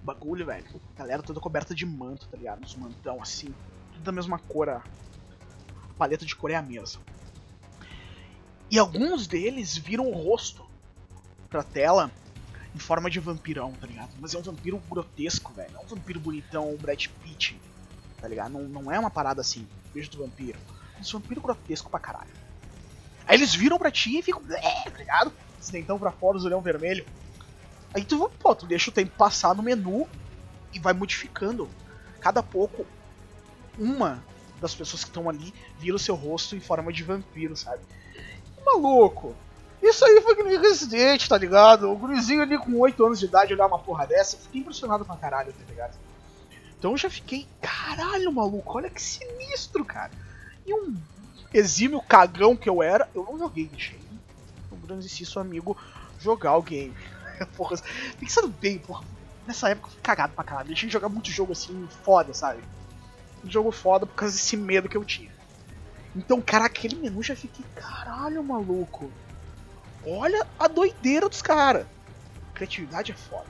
O 0.00 0.04
bagulho, 0.04 0.46
velho. 0.46 0.64
Galera 0.96 1.22
toda 1.22 1.40
coberta 1.40 1.74
de 1.74 1.84
manto, 1.84 2.28
tá 2.28 2.36
ligado? 2.36 2.62
Uns 2.62 2.74
mantão 2.74 3.20
assim. 3.22 3.54
Tudo 3.92 4.02
da 4.02 4.12
mesma 4.12 4.38
cor, 4.38 4.68
a 4.68 4.82
paleta 5.96 6.24
de 6.24 6.34
cor 6.36 6.50
é 6.50 6.54
a 6.54 6.62
mesma. 6.62 7.02
E 8.70 8.78
alguns 8.78 9.26
deles 9.26 9.76
viram 9.76 10.06
o 10.06 10.12
rosto 10.12 10.64
pra 11.48 11.62
tela 11.62 12.10
em 12.74 12.78
forma 12.78 13.10
de 13.10 13.18
vampirão, 13.18 13.72
tá 13.72 13.86
ligado? 13.86 14.10
Mas 14.20 14.34
é 14.34 14.38
um 14.38 14.42
vampiro 14.42 14.80
grotesco, 14.88 15.52
velho. 15.52 15.72
Não 15.72 15.80
é 15.80 15.84
um 15.84 15.88
vampiro 15.88 16.20
bonitão, 16.20 16.76
Brad 16.76 17.06
Pitt, 17.22 17.58
tá 18.20 18.28
ligado? 18.28 18.52
Não, 18.52 18.62
não 18.62 18.92
é 18.92 18.98
uma 18.98 19.10
parada 19.10 19.40
assim, 19.40 19.66
beijo 19.92 20.10
do 20.10 20.18
vampiro. 20.18 20.58
É 20.96 21.00
um 21.00 21.18
vampiro 21.18 21.40
grotesco 21.40 21.90
pra 21.90 21.98
caralho. 21.98 22.30
Aí 23.26 23.36
eles 23.36 23.54
viram 23.54 23.78
pra 23.78 23.90
ti 23.90 24.18
e 24.18 24.22
ficam, 24.22 24.42
é, 24.50 24.90
tá 24.90 24.98
ligado? 24.98 25.32
Esse 25.60 25.72
dentão 25.72 25.98
pra 25.98 26.12
fora, 26.12 26.36
os 26.36 26.44
olhão 26.44 26.60
vermelho. 26.60 27.04
Aí 27.94 28.04
tu, 28.04 28.30
pô, 28.38 28.54
tu 28.54 28.66
deixa 28.66 28.90
o 28.90 28.92
tempo 28.92 29.12
passar 29.16 29.54
no 29.54 29.62
menu 29.62 30.06
e 30.72 30.78
vai 30.78 30.92
modificando. 30.92 31.68
Cada 32.20 32.42
pouco, 32.42 32.86
uma 33.78 34.22
das 34.60 34.74
pessoas 34.74 35.04
que 35.04 35.10
estão 35.10 35.28
ali 35.28 35.54
vira 35.78 35.96
o 35.96 35.98
seu 35.98 36.14
rosto 36.14 36.56
em 36.56 36.60
forma 36.60 36.92
de 36.92 37.02
vampiro, 37.02 37.56
sabe? 37.56 37.82
Que 38.54 38.64
maluco! 38.64 39.34
Isso 39.80 40.04
aí 40.04 40.20
foi 40.20 40.34
que 40.34 40.42
nem 40.42 40.60
Resident, 40.60 41.28
tá 41.28 41.38
ligado? 41.38 41.90
O 41.90 41.96
gurizinho 41.96 42.42
ali 42.42 42.58
com 42.58 42.76
8 42.78 43.04
anos 43.04 43.20
de 43.20 43.26
idade 43.26 43.54
olhar 43.54 43.66
uma 43.66 43.78
porra 43.78 44.06
dessa, 44.06 44.36
fiquei 44.36 44.60
impressionado 44.60 45.04
pra 45.04 45.16
caralho, 45.16 45.52
tá 45.52 45.64
ligado? 45.68 45.96
Então 46.76 46.92
eu 46.92 46.96
já 46.96 47.08
fiquei, 47.08 47.46
caralho, 47.60 48.32
maluco, 48.32 48.76
olha 48.76 48.90
que 48.90 49.00
sinistro, 49.00 49.84
cara. 49.84 50.10
E 50.66 50.74
um 50.74 50.96
exímio 51.54 52.00
cagão 52.02 52.56
que 52.56 52.68
eu 52.68 52.82
era, 52.82 53.08
eu 53.14 53.24
não 53.24 53.38
joguei, 53.38 53.66
deixei 53.66 53.98
um 54.72 54.76
grandíssimo 54.76 55.40
amigo 55.40 55.76
jogar 56.20 56.56
o 56.56 56.62
game. 56.62 56.94
Porra, 57.46 57.76
pensando 58.18 58.48
bem, 58.48 58.78
porra, 58.78 59.04
nessa 59.46 59.68
época 59.68 59.88
eu 59.88 59.92
fui 59.92 60.02
cagado 60.02 60.32
pra 60.34 60.44
caralho. 60.44 60.68
Deixei 60.68 60.88
de 60.88 60.92
jogar 60.92 61.08
muito 61.08 61.30
jogo 61.30 61.52
assim, 61.52 61.88
foda, 62.04 62.34
sabe? 62.34 62.62
Jogo 63.44 63.70
foda 63.70 64.06
por 64.06 64.14
causa 64.14 64.34
desse 64.34 64.56
medo 64.56 64.88
que 64.88 64.96
eu 64.96 65.04
tinha. 65.04 65.30
Então, 66.14 66.40
cara, 66.40 66.64
aquele 66.66 66.96
menu 66.96 67.22
já 67.22 67.36
fiquei, 67.36 67.64
caralho, 67.74 68.42
maluco. 68.42 69.10
Olha 70.06 70.46
a 70.58 70.66
doideira 70.66 71.28
dos 71.28 71.42
caras. 71.42 71.86
Criatividade 72.54 73.12
é 73.12 73.14
foda. 73.14 73.46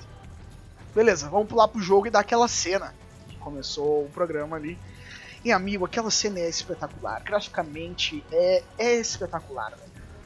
Beleza, 0.95 1.29
vamos 1.29 1.49
pular 1.49 1.69
pro 1.69 1.81
jogo 1.81 2.07
e 2.07 2.11
dar 2.11 2.21
aquela 2.21 2.49
cena 2.49 2.95
que 3.29 3.37
começou 3.37 4.05
o 4.05 4.11
programa 4.11 4.57
ali. 4.57 4.79
E 5.45 5.53
amigo, 5.53 5.85
aquela 5.85 6.11
cena 6.11 6.41
é 6.41 6.49
espetacular. 6.49 7.23
Graficamente 7.23 8.25
é, 8.33 8.63
é 8.77 8.95
espetacular, 8.97 9.73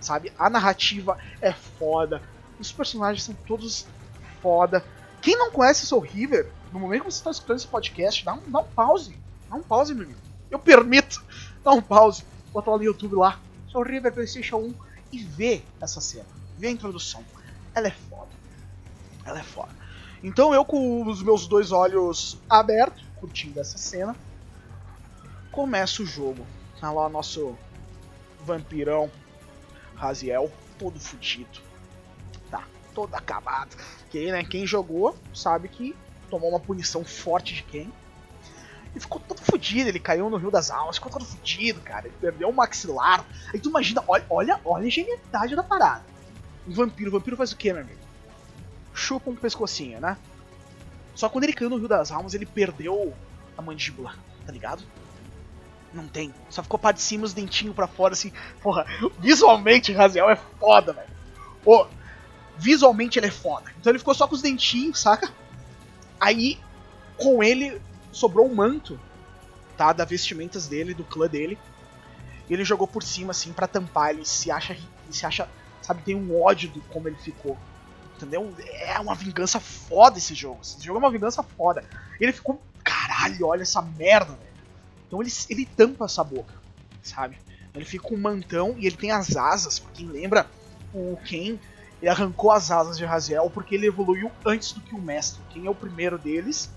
sabe? 0.00 0.32
A 0.38 0.48
narrativa 0.48 1.18
é 1.40 1.52
foda. 1.52 2.22
Os 2.62 2.72
personagens 2.72 3.24
são 3.24 3.34
todos 3.46 3.86
foda. 4.40 4.84
Quem 5.20 5.36
não 5.36 5.50
conhece 5.50 5.84
Soul 5.84 6.02
River, 6.02 6.48
no 6.72 6.78
momento 6.78 7.00
que 7.00 7.10
você 7.10 7.18
está 7.18 7.30
escutando 7.32 7.56
esse 7.56 7.66
podcast, 7.66 8.24
dá 8.24 8.34
um, 8.34 8.50
dá 8.50 8.60
um 8.60 8.64
pause. 8.64 9.16
Dá 9.50 9.56
um 9.56 9.62
pause, 9.62 9.92
meu 9.92 10.04
amigo. 10.04 10.20
Eu 10.48 10.58
permito. 10.58 11.24
Dá 11.64 11.70
um 11.70 11.80
pause. 11.80 12.24
Bota 12.52 12.70
lá 12.70 12.76
no 12.76 12.82
YouTube 12.82 13.14
lá. 13.14 13.40
Soul 13.68 13.84
River 13.84 14.12
PlayStation 14.12 14.56
1 14.56 14.74
e 15.12 15.18
vê 15.18 15.62
essa 15.80 16.00
cena, 16.00 16.26
vê 16.58 16.66
a 16.66 16.70
introdução. 16.70 17.24
Ela 17.74 17.88
é 17.88 17.90
foda. 17.90 18.30
Ela 19.24 19.40
é 19.40 19.42
foda. 19.42 19.70
Então 20.22 20.52
eu 20.52 20.64
com 20.64 21.06
os 21.06 21.22
meus 21.22 21.46
dois 21.46 21.72
olhos 21.72 22.38
abertos, 22.50 23.04
curtindo 23.16 23.60
essa 23.60 23.78
cena, 23.78 24.16
começa 25.50 26.02
o 26.02 26.06
jogo. 26.06 26.44
Tá 26.80 26.90
lá 26.90 27.08
nosso 27.08 27.56
vampirão 28.44 29.10
Raziel, 29.94 30.50
todo 30.78 30.98
fudido. 30.98 31.71
Todo 32.94 33.14
acabado. 33.14 33.76
Quem, 34.10 34.30
né, 34.30 34.44
quem 34.44 34.66
jogou 34.66 35.16
sabe 35.34 35.68
que 35.68 35.96
tomou 36.28 36.50
uma 36.50 36.60
punição 36.60 37.04
forte 37.04 37.54
de 37.54 37.62
quem? 37.62 37.92
Ele 38.92 39.00
ficou 39.00 39.20
todo 39.20 39.40
fudido, 39.40 39.88
ele 39.88 39.98
caiu 39.98 40.28
no 40.28 40.36
Rio 40.36 40.50
das 40.50 40.70
Almas, 40.70 40.96
ficou 40.96 41.10
todo 41.10 41.24
fudido, 41.24 41.80
cara. 41.80 42.06
Ele 42.06 42.16
perdeu 42.20 42.50
o 42.50 42.52
maxilar. 42.52 43.24
Aí 43.52 43.58
tu 43.58 43.70
imagina, 43.70 44.04
olha, 44.06 44.24
olha, 44.28 44.60
olha 44.64 44.86
a 44.86 44.90
genialidade 44.90 45.56
da 45.56 45.62
parada. 45.62 46.04
Um 46.68 46.72
vampiro, 46.72 47.08
o 47.08 47.12
vampiro 47.12 47.36
faz 47.36 47.52
o 47.52 47.56
quê, 47.56 47.72
meu 47.72 47.82
amigo? 47.82 48.00
Chupa 48.92 49.30
um 49.30 49.36
pescocinho, 49.36 49.98
né? 49.98 50.16
Só 51.14 51.28
quando 51.28 51.44
ele 51.44 51.54
caiu 51.54 51.70
no 51.70 51.78
Rio 51.78 51.88
das 51.88 52.12
Almas, 52.12 52.34
ele 52.34 52.44
perdeu 52.44 53.14
a 53.56 53.62
mandíbula, 53.62 54.14
tá 54.44 54.52
ligado? 54.52 54.82
Não 55.92 56.06
tem. 56.06 56.32
Só 56.50 56.62
ficou 56.62 56.78
parte 56.78 56.96
de 56.96 57.02
cima 57.02 57.24
os 57.24 57.32
dentinhos 57.32 57.74
pra 57.74 57.86
fora, 57.86 58.12
assim. 58.12 58.32
Porra, 58.62 58.86
visualmente 59.18 59.92
Raziel 59.92 60.28
é 60.28 60.36
foda, 60.36 60.92
velho. 60.92 61.08
Ô, 61.64 61.86
visualmente 62.56 63.18
ele 63.18 63.26
é 63.26 63.30
foda. 63.30 63.72
Então 63.80 63.90
ele 63.90 63.98
ficou 63.98 64.14
só 64.14 64.26
com 64.26 64.34
os 64.34 64.42
dentinhos, 64.42 65.00
saca? 65.00 65.32
Aí, 66.20 66.58
com 67.16 67.42
ele, 67.42 67.80
sobrou 68.12 68.48
um 68.48 68.54
manto, 68.54 68.98
tá? 69.76 69.92
Da 69.92 70.04
vestimentas 70.04 70.66
dele, 70.66 70.94
do 70.94 71.04
clã 71.04 71.26
dele. 71.26 71.58
E 72.48 72.54
ele 72.54 72.64
jogou 72.64 72.86
por 72.86 73.02
cima, 73.02 73.30
assim, 73.30 73.52
para 73.52 73.66
tampar. 73.66 74.10
Ele 74.10 74.24
se 74.24 74.50
acha. 74.50 74.72
Ele 74.74 74.82
se 75.10 75.26
acha. 75.26 75.48
Sabe, 75.80 76.02
tem 76.02 76.14
um 76.14 76.40
ódio 76.40 76.68
de 76.68 76.80
como 76.80 77.08
ele 77.08 77.16
ficou. 77.16 77.58
Entendeu? 78.16 78.54
É 78.72 79.00
uma 79.00 79.14
vingança 79.14 79.58
foda 79.58 80.18
esse 80.18 80.34
jogo. 80.34 80.60
Esse 80.62 80.80
jogo 80.84 80.98
é 80.98 81.02
uma 81.02 81.10
vingança 81.10 81.42
foda. 81.42 81.84
Ele 82.20 82.32
ficou. 82.32 82.60
Caralho, 82.84 83.46
olha 83.46 83.62
essa 83.62 83.82
merda, 83.82 84.32
velho. 84.32 84.52
Então 85.06 85.20
ele, 85.20 85.30
ele 85.50 85.66
tampa 85.66 86.04
essa 86.04 86.22
boca, 86.22 86.54
sabe? 87.02 87.36
Ele 87.74 87.84
fica 87.84 88.08
com 88.08 88.14
um 88.14 88.20
mantão 88.20 88.76
e 88.78 88.86
ele 88.86 88.96
tem 88.96 89.10
as 89.10 89.36
asas. 89.36 89.78
Pra 89.78 89.92
quem 89.92 90.06
lembra, 90.06 90.48
o 90.94 91.16
Ken 91.24 91.58
ele 92.02 92.10
arrancou 92.10 92.50
as 92.50 92.72
asas 92.72 92.98
de 92.98 93.04
Raziel 93.04 93.48
porque 93.48 93.76
ele 93.76 93.86
evoluiu 93.86 94.28
antes 94.44 94.72
do 94.72 94.80
que 94.80 94.92
o 94.92 95.00
mestre. 95.00 95.40
Quem 95.50 95.66
é 95.66 95.70
o 95.70 95.74
primeiro 95.74 96.18
deles? 96.18 96.68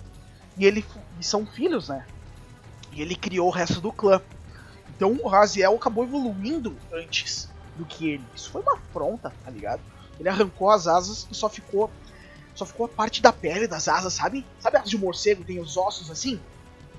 E 0.56 0.66
ele 0.66 0.86
e 1.20 1.24
são 1.24 1.48
filhos, 1.48 1.90
né? 1.90 2.06
E 2.94 3.02
ele 3.02 3.16
criou 3.16 3.48
o 3.48 3.52
resto 3.52 3.82
do 3.82 3.92
clã. 3.92 4.22
Então 4.96 5.18
o 5.24 5.28
Raziel 5.28 5.74
acabou 5.76 6.04
evoluindo 6.04 6.78
antes 6.94 7.50
do 7.76 7.84
que 7.84 8.08
ele. 8.08 8.24
Isso 8.36 8.52
foi 8.52 8.62
uma 8.62 8.76
afronta, 8.76 9.34
tá 9.44 9.50
ligado? 9.50 9.82
Ele 10.20 10.30
arrancou 10.30 10.70
as 10.70 10.86
asas 10.86 11.28
e 11.32 11.34
só 11.34 11.50
ficou 11.50 11.90
só 12.54 12.64
ficou 12.64 12.86
a 12.86 12.90
parte 12.90 13.20
da 13.20 13.34
pele 13.34 13.68
das 13.68 13.88
asas, 13.88 14.14
sabe? 14.14 14.46
Sabe 14.60 14.78
as 14.78 14.88
de 14.88 14.98
morcego 14.98 15.44
tem 15.44 15.60
os 15.60 15.76
ossos 15.76 16.12
assim? 16.12 16.40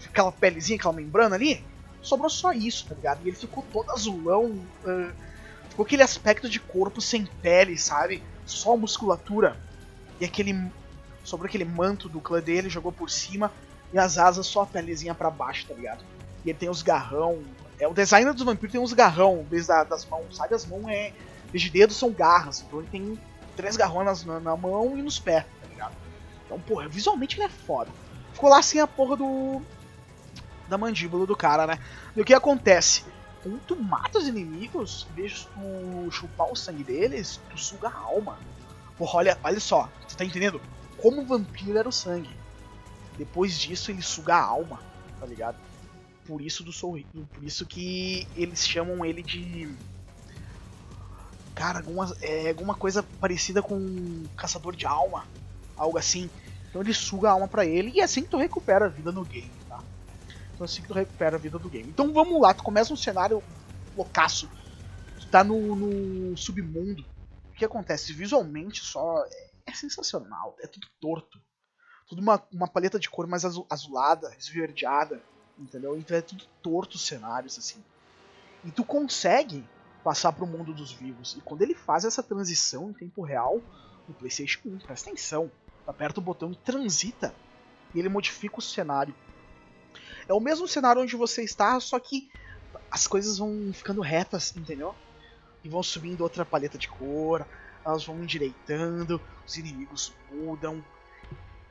Aquela 0.04 0.32
pelezinha, 0.32 0.76
aquela 0.76 0.92
membrana 0.92 1.36
ali? 1.36 1.64
Sobrou 2.02 2.28
só 2.28 2.52
isso, 2.52 2.86
tá 2.88 2.94
ligado? 2.96 3.20
E 3.24 3.28
ele 3.28 3.36
ficou 3.36 3.64
todo 3.72 3.92
azulão, 3.92 4.46
uh, 4.84 5.12
ficou 5.76 5.84
aquele 5.84 6.02
aspecto 6.02 6.48
de 6.48 6.58
corpo 6.58 7.02
sem 7.02 7.26
pele, 7.26 7.76
sabe? 7.76 8.22
Só 8.46 8.74
musculatura. 8.78 9.58
E 10.18 10.24
aquele 10.24 10.70
sobrou 11.22 11.46
aquele 11.46 11.66
manto 11.66 12.08
do 12.08 12.18
clã 12.18 12.40
dele, 12.40 12.70
jogou 12.70 12.90
por 12.90 13.10
cima 13.10 13.52
e 13.92 13.98
as 13.98 14.16
asas 14.16 14.46
só 14.46 14.62
a 14.62 14.66
pelezinha 14.66 15.14
para 15.14 15.28
baixo, 15.28 15.66
tá 15.66 15.74
ligado? 15.74 16.02
E 16.44 16.48
ele 16.48 16.58
tem 16.58 16.70
os 16.70 16.80
garrão. 16.80 17.42
É 17.78 17.86
o 17.86 17.92
designer 17.92 18.32
dos 18.32 18.42
vampiros 18.42 18.72
tem 18.72 18.80
uns 18.80 18.94
garrão, 18.94 19.44
desde 19.50 19.68
da, 19.68 19.84
das 19.84 20.06
mãos, 20.06 20.34
sabe? 20.34 20.54
As 20.54 20.64
mãos 20.64 20.88
é 20.88 21.12
de 21.52 21.70
dedos 21.70 21.96
são 21.96 22.10
garras, 22.10 22.64
então 22.66 22.80
ele 22.80 22.88
tem 22.88 23.20
três 23.54 23.76
garronas 23.76 24.24
na, 24.24 24.40
na 24.40 24.56
mão 24.56 24.96
e 24.96 25.02
nos 25.02 25.18
pés, 25.18 25.44
tá 25.44 25.68
ligado? 25.68 25.94
Então, 26.46 26.58
porra, 26.60 26.88
visualmente 26.88 27.36
ele 27.36 27.44
é 27.44 27.48
foda. 27.50 27.90
Ficou 28.32 28.48
lá 28.48 28.62
sem 28.62 28.80
a 28.80 28.86
porra 28.86 29.16
do. 29.16 29.60
da 30.68 30.78
mandíbula 30.78 31.26
do 31.26 31.36
cara, 31.36 31.66
né? 31.66 31.78
E 32.14 32.20
o 32.20 32.24
que 32.24 32.32
acontece? 32.32 33.04
Quando 33.46 33.60
tu 33.60 33.76
mata 33.76 34.18
os 34.18 34.26
inimigos, 34.26 35.06
de 35.14 35.28
tu 35.28 36.10
chupar 36.10 36.50
o 36.50 36.56
sangue 36.56 36.82
deles, 36.82 37.40
tu 37.48 37.56
suga 37.56 37.86
a 37.86 37.96
alma. 37.96 38.40
Porra, 38.98 39.18
olha, 39.18 39.38
olha 39.44 39.60
só, 39.60 39.88
tu 40.08 40.16
tá 40.16 40.24
entendendo? 40.24 40.60
Como 40.96 41.22
o 41.22 41.24
vampiro 41.24 41.78
era 41.78 41.88
o 41.88 41.92
sangue. 41.92 42.34
Depois 43.16 43.56
disso 43.56 43.92
ele 43.92 44.02
suga 44.02 44.34
a 44.34 44.44
alma, 44.44 44.82
tá 45.20 45.26
ligado? 45.26 45.58
Por 46.26 46.42
isso 46.42 46.64
do 46.64 46.72
sorriso. 46.72 47.06
Por 47.32 47.44
isso 47.44 47.64
que 47.64 48.26
eles 48.34 48.66
chamam 48.66 49.04
ele 49.04 49.22
de 49.22 49.72
cara, 51.54 51.78
alguma, 51.78 52.16
é, 52.22 52.48
alguma 52.48 52.74
coisa 52.74 53.04
parecida 53.20 53.62
com 53.62 53.76
um 53.76 54.24
caçador 54.36 54.74
de 54.74 54.86
alma, 54.86 55.24
algo 55.76 55.96
assim. 55.96 56.28
Então 56.68 56.82
ele 56.82 56.92
suga 56.92 57.28
a 57.28 57.32
alma 57.32 57.46
para 57.46 57.64
ele 57.64 57.92
e 57.94 58.00
é 58.00 58.02
assim 58.02 58.24
que 58.24 58.28
tu 58.28 58.38
recupera 58.38 58.86
a 58.86 58.88
vida 58.88 59.12
no 59.12 59.24
game? 59.24 59.52
Então 60.56 60.64
assim 60.64 60.80
que 60.80 60.88
tu 60.88 60.94
recupera 60.94 61.36
a 61.36 61.38
vida 61.38 61.58
do 61.58 61.68
game. 61.68 61.88
Então 61.90 62.12
vamos 62.14 62.40
lá, 62.40 62.54
tu 62.54 62.62
começa 62.62 62.92
um 62.92 62.96
cenário 62.96 63.42
loucaço. 63.94 64.50
Tu 65.20 65.28
tá 65.28 65.44
no, 65.44 65.76
no 65.76 66.36
submundo. 66.36 67.04
O 67.50 67.52
que 67.52 67.64
acontece? 67.64 68.12
Visualmente 68.14 68.82
só 68.82 69.22
é, 69.24 69.50
é 69.66 69.74
sensacional, 69.74 70.56
é 70.60 70.66
tudo 70.66 70.86
torto. 70.98 71.38
Tudo 72.08 72.22
uma, 72.22 72.42
uma 72.50 72.68
paleta 72.68 72.98
de 72.98 73.10
cor 73.10 73.26
mais 73.26 73.44
azulada, 73.44 74.34
esverdeada, 74.38 75.22
entendeu? 75.58 75.96
Então 75.98 76.16
é 76.16 76.22
tudo 76.22 76.44
torto 76.62 76.96
os 76.96 77.06
cenários, 77.06 77.58
assim. 77.58 77.82
E 78.64 78.70
tu 78.70 78.84
consegue 78.84 79.62
passar 80.02 80.32
para 80.32 80.44
o 80.44 80.46
mundo 80.46 80.72
dos 80.72 80.92
vivos. 80.92 81.36
E 81.36 81.40
quando 81.42 81.62
ele 81.62 81.74
faz 81.74 82.04
essa 82.04 82.22
transição 82.22 82.90
em 82.90 82.92
tempo 82.94 83.22
real 83.22 83.60
no 84.08 84.14
PlayStation 84.14 84.60
1, 84.64 84.78
presta 84.78 85.10
atenção, 85.10 85.50
aperta 85.86 86.20
o 86.20 86.22
botão 86.22 86.52
e 86.52 86.56
transita 86.56 87.34
e 87.94 87.98
ele 87.98 88.08
modifica 88.08 88.58
o 88.58 88.62
cenário. 88.62 89.14
É 90.28 90.32
o 90.32 90.40
mesmo 90.40 90.66
cenário 90.66 91.02
onde 91.02 91.16
você 91.16 91.42
está, 91.42 91.78
só 91.80 91.98
que 91.98 92.30
as 92.90 93.06
coisas 93.06 93.38
vão 93.38 93.70
ficando 93.72 94.00
retas, 94.00 94.54
entendeu? 94.56 94.94
E 95.62 95.68
vão 95.68 95.82
subindo 95.82 96.22
outra 96.22 96.44
paleta 96.44 96.76
de 96.76 96.88
cor, 96.88 97.46
elas 97.84 98.04
vão 98.04 98.22
endireitando, 98.22 99.20
os 99.46 99.56
inimigos 99.56 100.12
mudam. 100.30 100.84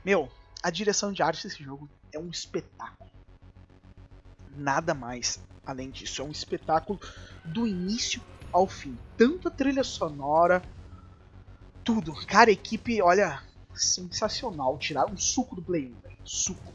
Meu, 0.04 0.32
a 0.64 0.70
direção 0.70 1.12
de 1.12 1.22
arte 1.22 1.48
desse 1.48 1.64
jogo 1.64 1.90
é 2.12 2.20
um 2.20 2.30
espetáculo. 2.30 3.10
Nada 4.56 4.94
mais 4.94 5.40
além 5.66 5.90
disso. 5.90 6.22
É 6.22 6.26
um 6.26 6.32
espetáculo 6.32 7.00
do 7.44 7.68
início 7.68 8.22
ao 8.52 8.68
fim. 8.68 8.98
Tanto 9.18 9.48
a 9.50 9.52
trilha 9.52 9.84
sonora, 9.84 10.62
tudo. 11.84 12.14
Cara, 12.26 12.50
a 12.50 12.54
equipe, 12.54 13.02
olha, 13.02 13.44
sensacional. 13.74 14.78
Tiraram 14.78 15.14
um 15.14 15.18
suco 15.18 15.56
do 15.56 15.62
Play 15.62 15.88
1, 15.88 16.00
velho. 16.02 16.18
Suco. 16.24 16.74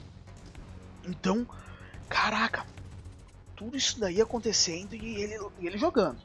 Então, 1.05 1.47
caraca, 2.11 2.67
tudo 3.57 3.77
isso 3.77 3.99
daí 4.01 4.21
acontecendo 4.21 4.95
e 4.95 5.17
ele, 5.23 5.39
e 5.61 5.67
ele 5.67 5.79
jogando. 5.79 6.19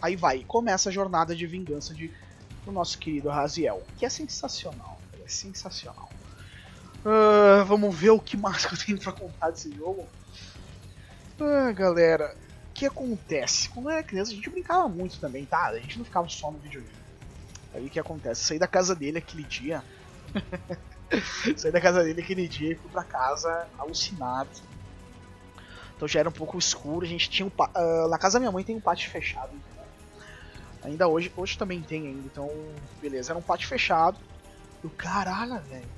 Aí 0.00 0.14
vai, 0.14 0.44
começa 0.44 0.90
a 0.90 0.92
jornada 0.92 1.34
de 1.34 1.46
vingança 1.46 1.94
de, 1.94 2.12
do 2.64 2.70
nosso 2.70 2.98
querido 2.98 3.30
Raziel, 3.30 3.82
que 3.96 4.04
é 4.04 4.10
sensacional, 4.10 5.00
é 5.24 5.28
sensacional. 5.28 6.10
Uh, 6.98 7.64
vamos 7.64 7.94
ver 7.96 8.10
o 8.10 8.20
que 8.20 8.36
mais 8.36 8.66
que 8.66 8.74
eu 8.74 8.78
tenho 8.78 8.98
pra 8.98 9.12
contar 9.12 9.50
desse 9.50 9.74
jogo. 9.74 10.06
Ah, 11.40 11.72
galera, 11.72 12.36
o 12.70 12.72
que 12.74 12.84
acontece? 12.84 13.68
Quando 13.70 13.86
eu 13.86 13.92
era 13.92 14.02
criança 14.02 14.32
a 14.32 14.34
gente 14.34 14.50
brincava 14.50 14.88
muito 14.88 15.18
também, 15.18 15.46
tá? 15.46 15.66
A 15.66 15.78
gente 15.78 15.98
não 15.98 16.04
ficava 16.04 16.28
só 16.28 16.50
no 16.50 16.58
videogame. 16.58 16.94
Aí 17.72 17.86
o 17.86 17.90
que 17.90 18.00
acontece? 18.00 18.44
Saí 18.44 18.58
da 18.58 18.66
casa 18.66 18.94
dele 18.94 19.18
aquele 19.18 19.44
dia. 19.44 19.82
Saí 21.56 21.70
da 21.70 21.80
casa 21.80 22.02
dele 22.02 22.20
aquele 22.20 22.48
dia 22.48 22.72
e 22.72 22.74
fui 22.74 22.90
pra 22.90 23.04
casa 23.04 23.66
alucinado. 23.78 24.50
Então 25.96 26.06
já 26.06 26.20
era 26.20 26.28
um 26.28 26.32
pouco 26.32 26.58
escuro, 26.58 27.04
a 27.04 27.08
gente 27.08 27.30
tinha 27.30 27.46
um. 27.46 27.50
Uh, 27.50 28.08
na 28.08 28.18
casa 28.18 28.34
da 28.34 28.40
minha 28.40 28.52
mãe 28.52 28.62
tem 28.62 28.76
um 28.76 28.80
pátio 28.80 29.10
fechado. 29.10 29.50
Ainda 30.84 31.08
hoje, 31.08 31.32
hoje 31.36 31.58
também 31.58 31.82
tem 31.82 32.06
ainda, 32.06 32.26
então 32.26 32.50
beleza, 33.00 33.32
era 33.32 33.38
um 33.38 33.42
pátio 33.42 33.66
fechado. 33.66 34.18
E 34.84 34.86
o 34.86 34.90
caralho, 34.90 35.58
velho. 35.62 35.88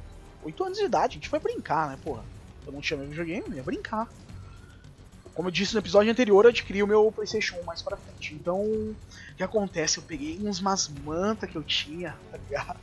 8 0.44 0.64
anos 0.64 0.78
de 0.78 0.84
idade, 0.84 1.12
a 1.12 1.14
gente 1.14 1.28
foi 1.28 1.40
brincar, 1.40 1.88
né, 1.88 1.98
porra? 2.02 2.24
Eu 2.64 2.72
não 2.72 2.80
tinha 2.80 2.96
meu 2.96 3.08
videogame, 3.08 3.56
ia 3.56 3.62
brincar. 3.62 4.08
Como 5.34 5.48
eu 5.48 5.52
disse 5.52 5.74
no 5.74 5.80
episódio 5.80 6.10
anterior, 6.10 6.44
eu 6.44 6.50
adquiri 6.50 6.82
o 6.82 6.86
meu 6.86 7.12
PlayStation 7.12 7.56
1 7.60 7.64
mais 7.64 7.82
pra 7.82 7.96
frente. 7.96 8.34
Então, 8.34 8.60
o 8.60 8.96
que 9.36 9.42
acontece? 9.42 9.98
Eu 9.98 10.04
peguei 10.04 10.38
uns 10.42 10.60
umas 10.60 10.88
mantas 10.88 11.50
que 11.50 11.56
eu 11.56 11.62
tinha, 11.62 12.16
tá 12.30 12.38
ligado? 12.38 12.78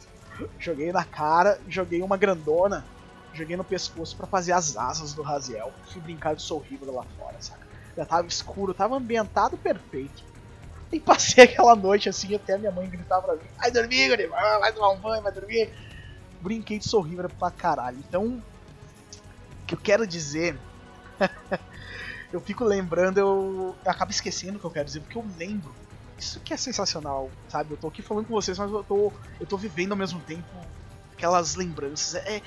Joguei 0.60 0.92
na 0.92 1.04
cara, 1.04 1.60
joguei 1.68 2.02
uma 2.02 2.18
grandona, 2.18 2.86
joguei 3.36 3.56
no 3.56 3.64
pescoço 3.64 4.16
para 4.16 4.28
fazer 4.28 4.52
as 4.52 4.78
asas 4.78 5.14
do 5.14 5.22
Raziel. 5.22 5.72
Fui 5.92 6.02
brincar 6.02 6.36
de 6.36 6.42
sorriso 6.42 6.92
lá 6.92 7.04
fora, 7.18 7.36
saca? 7.40 7.66
Já 7.96 8.06
tava 8.06 8.28
escuro, 8.28 8.74
tava 8.74 8.96
ambientado 8.96 9.58
perfeito. 9.58 10.24
E 10.92 11.00
passei 11.00 11.44
aquela 11.46 11.76
noite 11.76 12.10
assim, 12.10 12.34
até 12.36 12.58
minha 12.58 12.72
mãe 12.72 12.90
gritava 12.90 13.24
pra 13.24 13.36
mim: 13.36 13.50
Vai 13.58 13.72
dormir, 13.72 14.10
Guri, 14.10 14.28
vai 14.28 14.72
tomar 14.74 14.92
um 14.92 14.98
banho, 14.98 15.24
vai 15.24 15.32
dormir. 15.32 15.70
Brinquei 16.42 16.80
de 16.80 16.88
sorriso 16.88 17.28
pra 17.40 17.52
caralho. 17.52 17.98
Então, 18.08 18.26
o 18.26 19.66
que 19.66 19.74
eu 19.74 19.80
quero 19.80 20.06
dizer 20.06 20.58
eu 22.32 22.40
fico 22.42 22.64
lembrando, 22.64 23.18
eu, 23.18 23.76
eu 23.84 23.92
acabo 23.92 24.12
esquecendo 24.12 24.58
o 24.58 24.60
que 24.60 24.66
eu 24.66 24.72
quero 24.72 24.86
dizer, 24.86 25.02
porque 25.02 25.18
eu 25.18 25.26
lembro. 25.38 25.74
Isso 26.18 26.40
que 26.40 26.54
é 26.54 26.58
sensacional, 26.58 27.30
sabe? 27.50 27.72
Eu 27.72 27.78
tô 27.78 27.88
aqui 27.88 28.02
falando 28.02 28.26
com 28.26 28.34
vocês, 28.34 28.58
mas 28.58 28.72
eu 28.72 28.84
tô, 28.84 29.12
eu 29.40 29.46
tô 29.46 29.58
vivendo 29.58 29.92
ao 29.92 29.98
mesmo 29.98 30.20
tempo 30.22 30.48
aquelas 31.12 31.56
lembranças. 31.56 32.16
É, 32.16 32.42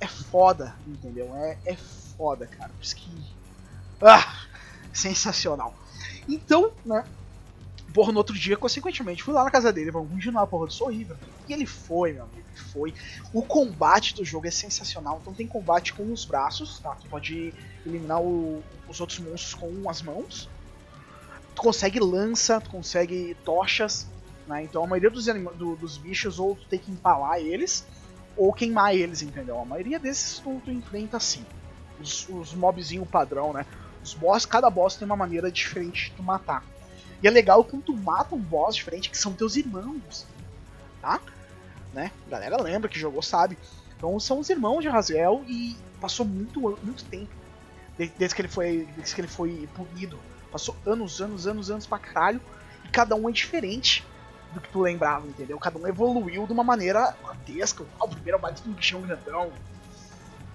é 0.00 0.06
foda, 0.06 0.78
entendeu? 0.86 1.34
É, 1.36 1.60
é 1.64 1.76
foda, 1.76 2.46
cara. 2.46 2.72
Por 2.74 2.82
isso 2.84 2.96
que. 2.96 3.10
Ah! 4.02 4.26
Sensacional. 4.92 5.78
Então, 6.28 6.74
né? 6.84 7.06
porra, 7.94 8.12
no 8.12 8.18
outro 8.18 8.36
dia, 8.38 8.56
consequentemente, 8.56 9.22
fui 9.22 9.34
lá 9.34 9.44
na 9.44 9.50
casa 9.50 9.72
dele, 9.72 9.90
vamos 9.90 10.10
continuar 10.10 10.42
a 10.42 10.46
porra 10.46 10.66
do 10.66 10.72
Soul 10.72 10.90
River. 10.90 11.18
E 11.46 11.52
ele 11.52 11.66
foi, 11.66 12.12
meu 12.14 12.24
amigo, 12.24 12.48
ele 12.48 12.56
foi. 12.56 12.94
O 13.32 13.46
combate 13.46 14.14
do 14.14 14.24
jogo 14.24 14.46
é 14.46 14.50
sensacional. 14.50 15.18
Então 15.20 15.34
tem 15.34 15.46
combate 15.48 15.94
com 15.94 16.12
os 16.12 16.24
braços, 16.26 16.80
tá? 16.80 16.94
Tu 16.96 17.06
pode 17.08 17.54
eliminar 17.84 18.20
o- 18.22 18.66
os 18.88 19.00
outros 19.00 19.18
monstros 19.20 19.54
com 19.54 19.88
as 19.90 20.02
mãos. 20.02 20.52
Tu 21.54 21.62
consegue 21.62 21.98
lança, 22.00 22.60
tu 22.60 22.70
consegue 22.70 23.34
tochas, 23.44 24.12
né? 24.46 24.62
Então 24.64 24.84
a 24.84 24.86
maioria 24.86 25.10
dos, 25.10 25.28
anima- 25.28 25.54
do- 25.54 25.76
dos 25.76 25.96
bichos 25.98 26.38
ou 26.38 26.56
tu 26.56 26.68
tem 26.68 26.78
que 26.78 26.90
empalar 26.90 27.38
eles, 27.40 27.88
ou 28.36 28.52
queimar 28.52 28.94
eles, 28.94 29.22
entendeu? 29.22 29.60
A 29.60 29.64
maioria 29.64 29.98
desses 29.98 30.38
tu, 30.38 30.60
tu 30.64 30.70
enfrenta 30.70 31.16
assim. 31.16 31.44
Os, 32.00 32.28
os 32.28 32.54
padrão, 33.10 33.52
né? 33.52 33.64
Os 34.02 34.14
boss, 34.14 34.44
cada 34.46 34.68
boss 34.70 34.96
tem 34.96 35.06
uma 35.06 35.16
maneira 35.16 35.50
diferente 35.50 36.10
de 36.10 36.16
tu 36.16 36.22
matar. 36.22 36.62
E 37.22 37.26
é 37.26 37.30
legal 37.30 37.64
quando 37.64 37.84
tu 37.84 37.96
mata 37.96 38.34
um 38.34 38.38
boss 38.38 38.76
diferente, 38.76 39.10
que 39.10 39.16
são 39.18 39.32
teus 39.32 39.56
irmãos. 39.56 40.26
Tá? 41.00 41.20
Né? 41.92 42.12
A 42.26 42.30
galera 42.30 42.62
lembra 42.62 42.88
que 42.88 42.98
jogou, 42.98 43.22
sabe. 43.22 43.56
Então 43.96 44.18
são 44.20 44.38
os 44.38 44.50
irmãos 44.50 44.82
de 44.82 44.88
Raziel 44.88 45.42
e 45.48 45.76
passou 46.00 46.26
muito, 46.26 46.60
muito 46.82 47.04
tempo 47.04 47.34
de- 47.98 48.12
desde 48.18 48.34
que 48.34 48.42
ele 48.42 48.48
foi, 48.48 48.86
desde 48.96 49.14
que 49.14 49.20
ele 49.20 49.28
foi 49.28 49.68
punido. 49.74 50.18
Passou 50.52 50.76
anos, 50.86 51.20
anos, 51.20 51.46
anos, 51.46 51.70
anos 51.70 51.86
pra 51.86 51.98
caralho. 51.98 52.40
E 52.84 52.88
cada 52.88 53.14
um 53.16 53.28
é 53.28 53.32
diferente 53.32 54.04
do 54.56 54.60
que 54.62 54.70
tu 54.70 54.80
lembrava, 54.80 55.26
entendeu? 55.26 55.58
Cada 55.58 55.78
um 55.78 55.86
evoluiu 55.86 56.46
de 56.46 56.52
uma 56.52 56.64
maneira 56.64 57.14
grotesca. 57.22 57.84
O 58.00 58.08
primeiro 58.08 58.38
bate 58.38 58.66
um 58.66 58.72
bichão 58.72 59.02
grandão, 59.02 59.52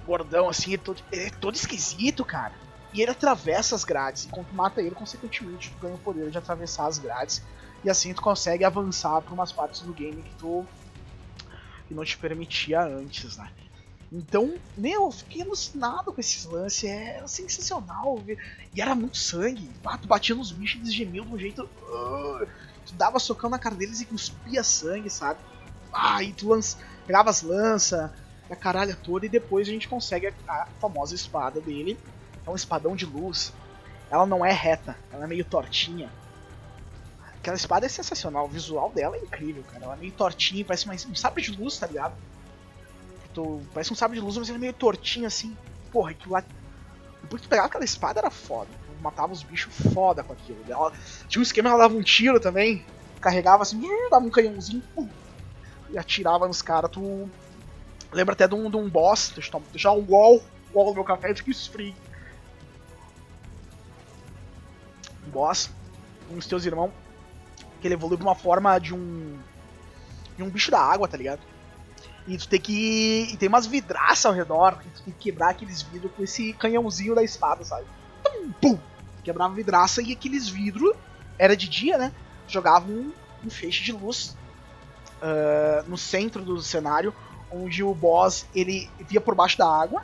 gordão 0.05 0.49
assim, 0.49 0.73
ele 0.73 0.81
é 0.81 0.83
todo, 0.83 1.03
ele 1.11 1.25
é 1.25 1.29
todo 1.29 1.55
esquisito, 1.55 2.25
cara. 2.25 2.53
E 2.93 3.01
ele 3.01 3.11
atravessa 3.11 3.75
as 3.75 3.85
grades. 3.85 4.25
E 4.25 4.27
quando 4.27 4.47
tu 4.47 4.55
mata 4.55 4.81
ele, 4.81 4.95
consequentemente, 4.95 5.71
tu 5.71 5.79
ganha 5.79 5.95
o 5.95 5.99
poder 5.99 6.29
de 6.29 6.37
atravessar 6.37 6.87
as 6.87 6.97
grades. 6.97 7.41
E 7.83 7.89
assim 7.89 8.13
tu 8.13 8.21
consegue 8.21 8.65
avançar 8.65 9.21
por 9.21 9.33
umas 9.33 9.51
partes 9.51 9.81
do 9.81 9.93
game 9.93 10.21
que 10.21 10.35
tu 10.35 10.65
que 11.87 11.93
não 11.93 12.03
te 12.03 12.17
permitia 12.17 12.81
antes, 12.83 13.37
né? 13.37 13.49
Então, 14.11 14.55
meu, 14.77 15.03
eu 15.03 15.11
fiquei 15.11 15.41
alucinado 15.41 16.11
com 16.11 16.19
esses 16.19 16.43
lances, 16.43 16.83
é 16.83 17.23
sensacional. 17.25 18.17
ver. 18.17 18.37
E 18.75 18.81
era 18.81 18.93
muito 18.93 19.17
sangue. 19.17 19.69
Ah, 19.85 19.97
tu 19.97 20.07
batia 20.07 20.35
nos 20.35 20.51
bichos 20.51 20.79
e 20.79 20.83
eles 20.83 20.93
gemiam 20.93 21.25
de 21.25 21.33
um 21.33 21.39
jeito. 21.39 21.69
Tu 22.91 22.95
dava 22.95 23.19
socão 23.19 23.49
na 23.49 23.57
cara 23.57 23.75
deles 23.75 24.01
e 24.01 24.05
cuspia 24.05 24.63
sangue, 24.63 25.09
sabe? 25.09 25.39
Ah, 25.91 26.21
e 26.21 26.33
tu 26.33 26.49
lança, 26.49 26.77
pegava 27.07 27.29
as 27.29 27.41
lanças, 27.41 28.11
a 28.49 28.55
caralha 28.55 28.95
toda, 28.95 29.25
e 29.25 29.29
depois 29.29 29.67
a 29.67 29.71
gente 29.71 29.87
consegue 29.87 30.27
a, 30.27 30.33
a 30.47 30.67
famosa 30.79 31.15
espada 31.15 31.61
dele. 31.61 31.97
É 32.45 32.49
um 32.49 32.55
espadão 32.55 32.95
de 32.95 33.05
luz. 33.05 33.53
Ela 34.09 34.25
não 34.25 34.45
é 34.45 34.51
reta, 34.51 34.97
ela 35.11 35.23
é 35.23 35.27
meio 35.27 35.45
tortinha. 35.45 36.11
Aquela 37.37 37.55
espada 37.55 37.85
é 37.85 37.89
sensacional, 37.89 38.45
o 38.45 38.49
visual 38.49 38.91
dela 38.91 39.15
é 39.15 39.19
incrível, 39.19 39.63
cara. 39.71 39.85
Ela 39.85 39.93
é 39.95 39.97
meio 39.97 40.11
tortinha, 40.11 40.65
parece 40.65 40.87
mais 40.87 41.05
um 41.05 41.15
sabre 41.15 41.41
de 41.41 41.51
luz, 41.51 41.77
tá 41.77 41.87
ligado? 41.87 42.13
Parece 43.73 43.93
um 43.93 43.95
sabre 43.95 44.19
de 44.19 44.23
luz, 44.23 44.37
mas 44.37 44.49
ele 44.49 44.57
é 44.57 44.61
meio 44.61 44.73
tortinho 44.73 45.25
assim. 45.25 45.55
Porra, 45.91 46.11
aquilo 46.11 46.33
lá. 46.33 46.43
Depois 47.21 47.41
que 47.41 47.47
tu 47.47 47.49
pegava 47.49 47.67
aquela 47.67 47.85
espada 47.85 48.19
era 48.19 48.29
foda. 48.29 48.69
Matava 49.01 49.33
os 49.33 49.43
bichos 49.43 49.73
foda 49.93 50.23
com 50.23 50.33
aquilo. 50.33 50.59
Ela, 50.69 50.91
tinha 51.27 51.39
um 51.39 51.43
esquema, 51.43 51.69
ela 51.69 51.79
dava 51.79 51.95
um 51.95 52.01
tiro 52.01 52.39
também. 52.39 52.85
Carregava 53.19 53.63
assim, 53.63 53.81
dava 54.09 54.25
um 54.25 54.29
canhãozinho 54.29 54.83
pum, 54.95 55.07
e 55.89 55.97
atirava 55.97 56.47
nos 56.47 56.61
caras. 56.61 56.91
Tu 56.91 57.29
lembra 58.11 58.33
até 58.33 58.47
de 58.47 58.55
um, 58.55 58.69
de 58.69 58.77
um 58.77 58.89
boss, 58.89 59.31
deixa 59.33 59.55
eu 59.55 59.63
deixar 59.71 59.91
um 59.91 60.03
gol, 60.03 60.43
gol 60.71 60.85
no 60.87 60.93
meu 60.93 61.03
café, 61.03 61.33
fica 61.33 61.49
esfrio. 61.51 61.93
Um 65.27 65.29
boss, 65.31 65.69
um 66.29 66.35
dos 66.35 66.47
teus 66.47 66.65
irmãos, 66.65 66.91
que 67.79 67.87
ele 67.87 67.95
evolui 67.95 68.17
de 68.17 68.23
uma 68.23 68.35
forma 68.35 68.77
de 68.79 68.93
um. 68.93 69.37
de 70.37 70.43
um 70.43 70.49
bicho 70.49 70.71
da 70.71 70.79
água, 70.79 71.07
tá 71.07 71.17
ligado? 71.17 71.41
E 72.27 72.37
tu 72.37 72.47
tem 72.47 72.59
que. 72.59 73.29
E 73.31 73.37
tem 73.37 73.49
umas 73.49 73.65
vidraças 73.65 74.25
ao 74.25 74.33
redor, 74.33 74.79
e 74.85 74.89
tu 74.89 75.03
tem 75.03 75.13
que 75.13 75.19
quebrar 75.19 75.49
aqueles 75.49 75.81
vidros 75.81 76.11
com 76.15 76.23
esse 76.23 76.53
canhãozinho 76.53 77.15
da 77.15 77.23
espada, 77.23 77.63
sabe? 77.63 77.85
Pum, 78.23 78.51
pum! 78.61 78.79
Quebrava 79.23 79.53
vidraça 79.53 80.01
e 80.01 80.11
aqueles 80.13 80.47
vidros, 80.47 80.95
era 81.37 81.55
de 81.55 81.67
dia, 81.67 81.97
né? 81.97 82.11
Jogava 82.47 82.89
um, 82.89 83.11
um 83.43 83.49
feixe 83.49 83.83
de 83.83 83.91
luz 83.91 84.35
ah, 85.21 85.83
no 85.87 85.97
centro 85.97 86.43
do 86.43 86.61
cenário, 86.61 87.13
onde 87.51 87.83
o 87.83 87.93
boss 87.93 88.45
ele 88.55 88.89
via 89.07 89.21
por 89.21 89.35
baixo 89.35 89.57
da 89.57 89.67
água, 89.67 90.03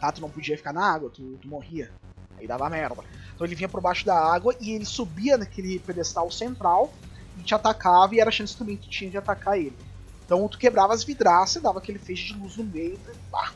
tá? 0.00 0.10
Tu 0.10 0.20
não 0.20 0.30
podia 0.30 0.56
ficar 0.56 0.72
na 0.72 0.92
água, 0.92 1.10
tu, 1.10 1.38
tu 1.40 1.48
morria. 1.48 1.92
Aí 2.38 2.46
dava 2.46 2.68
merda. 2.70 3.04
Então 3.34 3.46
ele 3.46 3.54
vinha 3.54 3.68
por 3.68 3.80
baixo 3.80 4.06
da 4.06 4.16
água 4.16 4.54
e 4.60 4.70
ele 4.70 4.84
subia 4.84 5.36
naquele 5.36 5.78
pedestal 5.80 6.30
central 6.30 6.92
e 7.36 7.42
te 7.42 7.54
atacava 7.54 8.14
e 8.14 8.20
era 8.20 8.30
a 8.30 8.32
chance 8.32 8.56
também 8.56 8.76
que 8.76 8.88
tinha 8.88 9.10
de 9.10 9.18
atacar 9.18 9.58
ele. 9.58 9.76
Então 10.24 10.48
tu 10.48 10.56
quebrava 10.56 10.94
as 10.94 11.04
vidraças, 11.04 11.62
dava 11.62 11.78
aquele 11.78 11.98
feixe 11.98 12.32
de 12.32 12.38
luz 12.38 12.56
no 12.56 12.64
meio, 12.64 12.98
pá, 13.30 13.52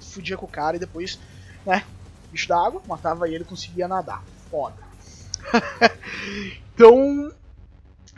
fudia 0.00 0.36
com 0.36 0.44
o 0.46 0.48
cara 0.48 0.76
e 0.76 0.80
depois, 0.80 1.18
né, 1.64 1.84
bicho 2.30 2.48
d'água, 2.48 2.82
matava 2.86 3.28
ele 3.28 3.44
conseguia 3.44 3.88
nadar. 3.88 4.22
Foda. 4.50 4.76
então, 6.74 7.32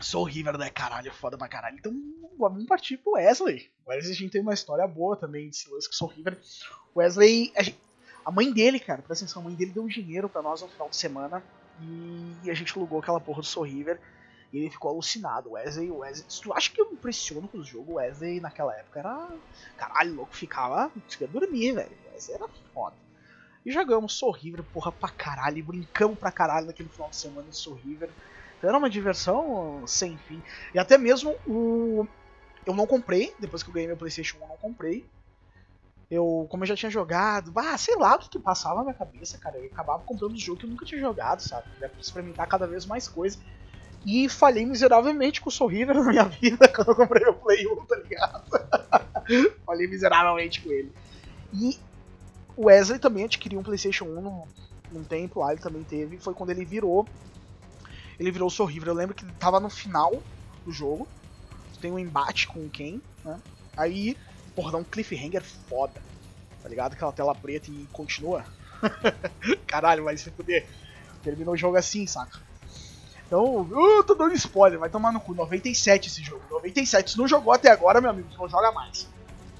Soul 0.00 0.24
River, 0.24 0.58
né, 0.58 0.70
caralho, 0.70 1.12
foda 1.12 1.36
pra 1.36 1.48
caralho. 1.48 1.76
Então, 1.78 1.92
vamos 2.38 2.64
partir 2.66 2.96
pro 2.96 3.12
Wesley. 3.12 3.70
O 3.86 3.90
Wesley 3.90 4.12
a 4.12 4.16
gente 4.16 4.30
tem 4.30 4.40
uma 4.40 4.54
história 4.54 4.86
boa 4.86 5.16
também 5.16 5.48
desse 5.48 5.68
lance 5.70 5.88
com 5.88 5.94
Soul 5.94 6.12
River. 6.16 6.38
Wesley, 6.96 7.52
a, 7.56 7.62
gente- 7.62 7.78
a 8.24 8.30
mãe 8.30 8.52
dele, 8.52 8.78
cara, 8.80 9.02
presta 9.02 9.24
atenção, 9.24 9.42
a 9.42 9.44
mãe 9.46 9.54
dele 9.54 9.72
deu 9.72 9.82
um 9.84 9.88
dinheiro 9.88 10.28
pra 10.28 10.42
nós 10.42 10.62
no 10.62 10.68
final 10.68 10.88
de 10.88 10.96
semana 10.96 11.42
e 12.44 12.50
a 12.50 12.54
gente 12.54 12.76
alugou 12.76 12.98
aquela 13.00 13.20
porra 13.20 13.40
do 13.40 13.46
Soul 13.46 13.66
River. 13.66 14.00
E 14.52 14.58
ele 14.58 14.68
ficou 14.70 14.90
alucinado. 14.90 15.48
O 15.48 15.52
Wesley, 15.52 15.90
o 15.90 15.98
Wesley. 15.98 16.26
Se 16.28 16.42
tu 16.42 16.52
acha 16.52 16.70
que 16.70 16.78
eu 16.78 16.86
me 16.90 16.92
impressiono 16.92 17.48
com 17.48 17.56
o 17.58 17.64
jogo, 17.64 17.92
o 17.92 17.94
Wesley 17.94 18.38
naquela 18.38 18.74
época 18.76 18.98
era. 19.00 19.28
Caralho, 19.78 20.14
louco, 20.14 20.36
ficava. 20.36 20.90
Conseguia 20.90 21.26
dormir, 21.26 21.72
velho. 21.72 21.90
O 22.06 22.12
Wesley 22.12 22.36
era 22.36 22.46
foda. 22.74 22.94
E 23.64 23.70
jogamos 23.70 24.14
Soul 24.14 24.32
River, 24.32 24.62
porra, 24.64 24.90
pra 24.90 25.08
caralho. 25.08 25.58
E 25.58 25.62
brincamos 25.62 26.18
pra 26.18 26.32
caralho 26.32 26.66
naquele 26.66 26.88
final 26.88 27.10
de 27.10 27.16
semana 27.16 27.48
em 27.48 27.52
Soul 27.52 27.76
River. 27.76 28.10
Então 28.58 28.68
era 28.68 28.78
uma 28.78 28.90
diversão 28.90 29.84
sem 29.86 30.16
fim. 30.16 30.42
E 30.74 30.78
até 30.78 30.98
mesmo 30.98 31.36
o. 31.46 32.06
Eu 32.64 32.74
não 32.74 32.86
comprei, 32.86 33.34
depois 33.40 33.62
que 33.62 33.68
eu 33.68 33.74
ganhei 33.74 33.88
meu 33.88 33.96
PlayStation 33.96 34.36
1, 34.38 34.42
eu 34.42 34.48
não 34.48 34.56
comprei. 34.56 35.04
Eu, 36.10 36.46
como 36.50 36.62
eu 36.62 36.68
já 36.68 36.76
tinha 36.76 36.90
jogado, 36.90 37.52
ah, 37.56 37.76
sei 37.78 37.96
lá 37.96 38.14
o 38.14 38.18
que, 38.18 38.38
passava 38.38 38.76
na 38.76 38.82
minha 38.82 38.94
cabeça, 38.94 39.38
cara. 39.38 39.58
Eu 39.58 39.66
acabava 39.66 40.02
comprando 40.04 40.32
um 40.32 40.38
jogo 40.38 40.60
que 40.60 40.66
eu 40.66 40.70
nunca 40.70 40.84
tinha 40.84 41.00
jogado, 41.00 41.40
sabe? 41.40 41.66
Pra 41.78 41.90
experimentar 41.98 42.46
cada 42.46 42.66
vez 42.66 42.84
mais 42.84 43.08
coisa. 43.08 43.38
E 44.04 44.28
falhei 44.28 44.66
miseravelmente 44.66 45.40
com 45.40 45.48
o 45.48 45.52
Soul 45.52 45.70
River 45.70 45.96
na 46.02 46.04
minha 46.04 46.24
vida 46.24 46.68
quando 46.68 46.88
eu 46.88 46.96
comprei 46.96 47.24
meu 47.24 47.34
Play 47.34 47.66
1, 47.66 47.86
tá 47.86 47.96
ligado? 47.96 48.44
falhei 49.64 49.86
miseravelmente 49.86 50.60
com 50.60 50.70
ele. 50.70 50.92
E 51.52 51.78
o 52.62 52.66
Wesley 52.66 53.00
também 53.00 53.24
adquiriu 53.24 53.58
um 53.58 53.62
PlayStation 53.62 54.04
1 54.04 54.20
num, 54.20 54.42
num 54.92 55.02
tempo 55.02 55.40
lá, 55.40 55.52
ele 55.52 55.60
também 55.60 55.82
teve. 55.82 56.16
Foi 56.18 56.32
quando 56.32 56.50
ele 56.50 56.64
virou. 56.64 57.06
Ele 58.20 58.30
virou 58.30 58.46
o 58.46 58.50
Soul 58.50 58.68
River. 58.68 58.88
Eu 58.90 58.94
lembro 58.94 59.16
que 59.16 59.24
ele 59.24 59.32
tava 59.32 59.58
no 59.58 59.68
final 59.68 60.22
do 60.64 60.70
jogo. 60.70 61.08
Tem 61.80 61.90
um 61.90 61.98
embate 61.98 62.46
com 62.46 62.60
o 62.60 62.70
Ken, 62.70 63.00
né? 63.24 63.40
Aí, 63.76 64.16
porra, 64.54 64.70
dá 64.70 64.78
um 64.78 64.84
cliffhanger 64.84 65.42
foda. 65.68 66.00
Tá 66.62 66.68
ligado? 66.68 66.92
Aquela 66.92 67.10
tela 67.10 67.34
preta 67.34 67.68
e 67.68 67.88
continua. 67.92 68.44
Caralho, 69.66 70.04
vai 70.04 70.16
se 70.16 70.30
fuder. 70.30 70.64
Termina 71.24 71.50
o 71.50 71.56
jogo 71.56 71.76
assim, 71.76 72.06
saca? 72.06 72.38
Então, 73.26 73.66
eu 73.72 74.04
tô 74.04 74.14
dando 74.14 74.34
spoiler, 74.34 74.78
vai 74.78 74.88
tomar 74.88 75.12
no 75.12 75.18
cu. 75.18 75.34
97 75.34 76.08
esse 76.08 76.22
jogo. 76.22 76.42
97. 76.48 77.12
Se 77.12 77.18
não 77.18 77.26
jogou 77.26 77.52
até 77.52 77.72
agora, 77.72 78.00
meu 78.00 78.10
amigo, 78.10 78.28
não 78.38 78.48
joga 78.48 78.70
mais. 78.70 79.08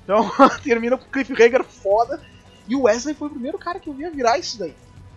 Então, 0.05 0.31
termina 0.63 0.97
com 0.97 1.11
cliffhanger 1.11 1.65
foda. 1.65 2.21
E 2.67 2.77
o 2.77 2.83
Wesley 2.83 3.15
foi 3.15 3.29
o 3.29 3.33
primeiro 3.33 3.59
cara 3.59 3.81
que 3.81 3.89
eu 3.89 3.95
via 3.95 4.11
virar 4.11 4.39
isso 4.39 4.59
daí. 4.59 4.75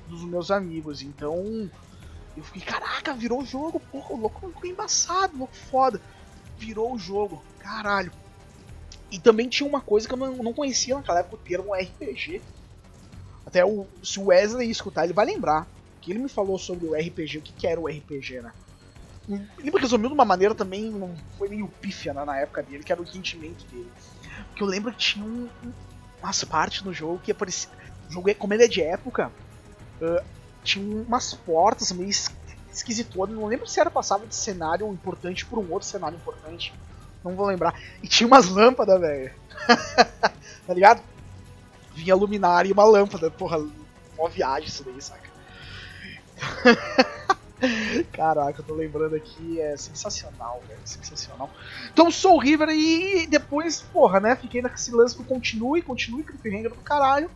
Dos 0.08 0.24
meus 0.24 0.52
amigos. 0.52 1.02
Então, 1.02 1.70
eu 2.36 2.44
fiquei, 2.44 2.62
caraca, 2.62 3.14
virou 3.14 3.42
o 3.42 3.46
jogo. 3.46 3.80
Porra, 3.80 4.14
o 4.14 4.18
louco 4.18 4.48
ficou 4.48 4.70
embaçado, 4.70 5.38
louco 5.38 5.56
foda. 5.56 6.02
Virou 6.58 6.94
o 6.94 6.98
jogo, 7.00 7.44
caralho. 7.60 8.12
E 9.12 9.20
também 9.20 9.48
tinha 9.48 9.68
uma 9.68 9.82
coisa 9.82 10.08
que 10.08 10.14
eu 10.14 10.18
não, 10.18 10.36
não 10.38 10.54
conhecia 10.54 10.96
naquela 10.96 11.20
época, 11.20 11.36
o 11.36 11.40
termo 11.40 11.74
RPG. 11.74 12.42
Até 13.46 13.64
o, 13.64 13.88
se 14.04 14.20
o 14.20 14.26
Wesley 14.26 14.70
escutar, 14.70 15.04
ele 15.04 15.14
vai 15.14 15.26
lembrar 15.26 15.68
que 16.02 16.12
ele 16.12 16.20
me 16.20 16.30
falou 16.30 16.58
sobre 16.58 16.88
o 16.88 16.94
RPG, 16.96 17.38
o 17.38 17.42
que, 17.42 17.54
que 17.54 17.68
era 17.68 17.80
o 17.80 17.88
RPG, 17.88 18.42
né? 18.42 18.52
Ele 19.28 19.72
me 19.72 19.80
resumiu 19.80 20.10
de 20.10 20.14
uma 20.14 20.26
maneira 20.26 20.54
também, 20.54 20.92
não 20.92 21.16
foi 21.38 21.50
meio 21.50 21.68
pífia 21.68 22.14
né, 22.14 22.24
na 22.24 22.38
época 22.38 22.62
dele, 22.62 22.84
que 22.84 22.92
era 22.92 23.02
o 23.02 23.08
sentimento 23.08 23.66
dele. 23.66 23.92
Porque 24.48 24.62
eu 24.62 24.68
lembro 24.68 24.92
que 24.92 24.98
tinha 25.00 25.26
um- 25.26 25.50
umas 26.22 26.44
partes 26.44 26.82
no 26.84 26.94
jogo 26.94 27.20
que 27.24 27.32
aparecia. 27.32 27.70
O 28.10 28.14
jogo, 28.14 28.30
é- 28.30 28.34
como 28.34 28.54
ele 28.54 28.64
é 28.66 28.68
de 28.68 28.82
época, 28.82 29.32
ah, 30.02 30.24
tinha 30.64 31.04
umas 31.04 31.34
portas 31.34 31.92
meio 31.92 32.10
es- 32.10 32.32
esquisitonas. 32.72 33.36
Não 33.36 33.46
lembro 33.46 33.68
se 33.68 33.80
era 33.80 33.90
passava 33.92 34.26
de 34.26 34.36
cenário 34.36 34.92
importante 34.92 35.46
por 35.46 35.60
um 35.60 35.72
outro 35.72 35.88
cenário 35.88 36.16
importante. 36.18 36.74
Não 37.24 37.36
vou 37.36 37.48
lembrar. 37.48 37.74
E 38.04 38.08
tinha 38.08 38.28
umas 38.28 38.48
lâmpadas, 38.50 39.00
velho. 39.00 39.34
tá 40.68 40.74
ligado? 40.74 41.02
Vinha 41.94 42.16
luminária 42.16 42.70
e 42.70 42.72
uma 42.74 42.84
lâmpada. 42.84 43.32
Porra, 43.32 43.58
uma 44.18 44.30
viagem 44.30 44.68
isso 44.68 44.84
daí, 44.84 45.02
saca? 45.02 45.30
Caraca, 48.12 48.62
eu 48.62 48.66
tô 48.66 48.74
lembrando 48.74 49.16
aqui, 49.16 49.60
é 49.60 49.76
sensacional, 49.78 50.62
velho, 50.68 50.80
sensacional. 50.86 51.50
Então, 51.92 52.10
Soul 52.12 52.40
River 52.40 52.70
e 52.70 53.28
depois, 53.28 53.82
porra, 53.82 54.20
né, 54.20 54.36
fiquei 54.36 54.62
nesse 54.62 54.92
lance 54.92 55.18
do 55.18 55.24
continue, 55.24 55.82
continue, 55.82 56.24
cliffhanger 56.24 56.70
do 56.70 56.76
caralho. 56.78 57.30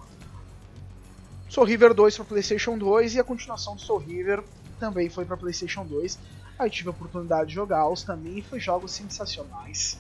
Soul 1.50 1.66
River 1.66 1.94
2 1.94 2.16
pra 2.16 2.26
Playstation 2.26 2.78
2 2.78 3.16
e 3.16 3.20
a 3.20 3.24
continuação 3.24 3.76
do 3.76 3.82
Soul 3.82 4.00
River 4.00 4.44
também 4.80 5.10
foi 5.10 5.26
pra 5.26 5.36
Playstation 5.36 5.86
2. 5.86 6.20
Aí 6.60 6.70
tive 6.70 6.90
a 6.90 6.92
oportunidade 6.92 7.50
de 7.50 7.56
jogá-los 7.56 8.04
também 8.04 8.40
e 8.40 8.42
foi 8.42 8.60
jogos 8.60 8.92
sensacionais. 8.92 9.98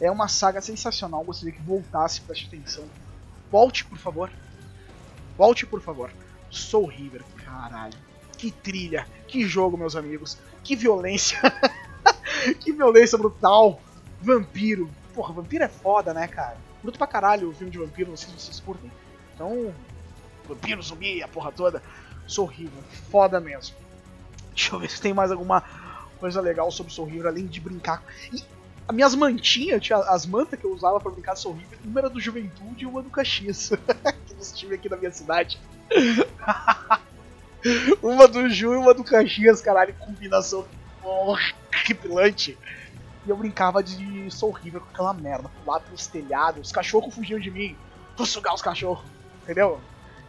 É 0.00 0.10
uma 0.10 0.28
saga 0.28 0.60
sensacional, 0.60 1.22
gostaria 1.22 1.52
que 1.54 1.62
voltasse, 1.62 2.22
preste 2.22 2.46
atenção. 2.46 2.84
Volte, 3.50 3.84
por 3.84 3.98
favor. 3.98 4.30
Volte, 5.36 5.66
por 5.66 5.80
favor. 5.80 6.10
Soul 6.50 6.86
River, 6.86 7.22
caralho. 7.44 7.98
Que 8.40 8.50
trilha, 8.50 9.06
que 9.28 9.46
jogo, 9.46 9.76
meus 9.76 9.94
amigos. 9.94 10.38
Que 10.64 10.74
violência. 10.74 11.38
que 12.58 12.72
violência 12.72 13.18
brutal. 13.18 13.78
Vampiro. 14.18 14.88
Porra, 15.14 15.34
vampiro 15.34 15.62
é 15.62 15.68
foda, 15.68 16.14
né, 16.14 16.26
cara? 16.26 16.56
Bruto 16.82 16.96
pra 16.96 17.06
caralho 17.06 17.50
o 17.50 17.52
filme 17.52 17.70
de 17.70 17.76
vampiro, 17.76 18.08
não 18.08 18.16
sei 18.16 18.30
se 18.30 18.40
vocês 18.40 18.58
curtem. 18.58 18.90
Então, 19.34 19.74
vampiro, 20.48 20.82
zumbi, 20.82 21.22
a 21.22 21.28
porra 21.28 21.52
toda. 21.52 21.82
Soul 22.26 22.48
River, 22.48 22.82
foda 23.10 23.38
mesmo. 23.40 23.76
Deixa 24.54 24.74
eu 24.74 24.78
ver 24.78 24.90
se 24.90 25.02
tem 25.02 25.12
mais 25.12 25.30
alguma 25.30 25.62
coisa 26.18 26.40
legal 26.40 26.70
sobre 26.70 26.94
Soul 26.94 27.10
além 27.26 27.46
de 27.46 27.60
brincar. 27.60 28.02
E 28.32 28.42
as 28.88 28.94
minhas 28.94 29.14
mantinhas, 29.14 29.82
tinha 29.82 29.98
as 29.98 30.24
mantas 30.24 30.58
que 30.58 30.64
eu 30.64 30.72
usava 30.72 30.98
para 30.98 31.12
brincar 31.12 31.36
Soul 31.36 31.56
River, 31.56 31.78
uma 31.84 32.00
era 32.00 32.08
do 32.08 32.18
Juventude 32.18 32.84
e 32.84 32.86
uma 32.86 33.02
do 33.02 33.10
Caxias. 33.10 33.68
que 34.26 34.32
eles 34.32 34.50
tinham 34.52 34.74
aqui 34.74 34.88
na 34.88 34.96
minha 34.96 35.12
cidade. 35.12 35.60
uma 38.02 38.26
do 38.26 38.48
Ju 38.48 38.74
e 38.74 38.76
uma 38.76 38.94
do 38.94 39.04
Caxias, 39.04 39.60
caralho, 39.60 39.94
combinação 39.98 40.66
horripilante. 41.02 42.58
E 43.26 43.30
eu 43.30 43.36
brincava 43.36 43.82
de 43.82 44.30
Soul 44.30 44.52
River 44.52 44.80
com 44.80 44.90
aquela 44.90 45.12
merda, 45.12 45.50
pular 45.62 45.80
pelos 45.80 46.06
telhados, 46.06 46.68
os 46.68 46.72
cachorros 46.72 47.14
fugiam 47.14 47.38
de 47.38 47.50
mim, 47.50 47.76
vou 48.16 48.26
sugar 48.26 48.54
os 48.54 48.62
cachorros, 48.62 49.04
entendeu? 49.42 49.80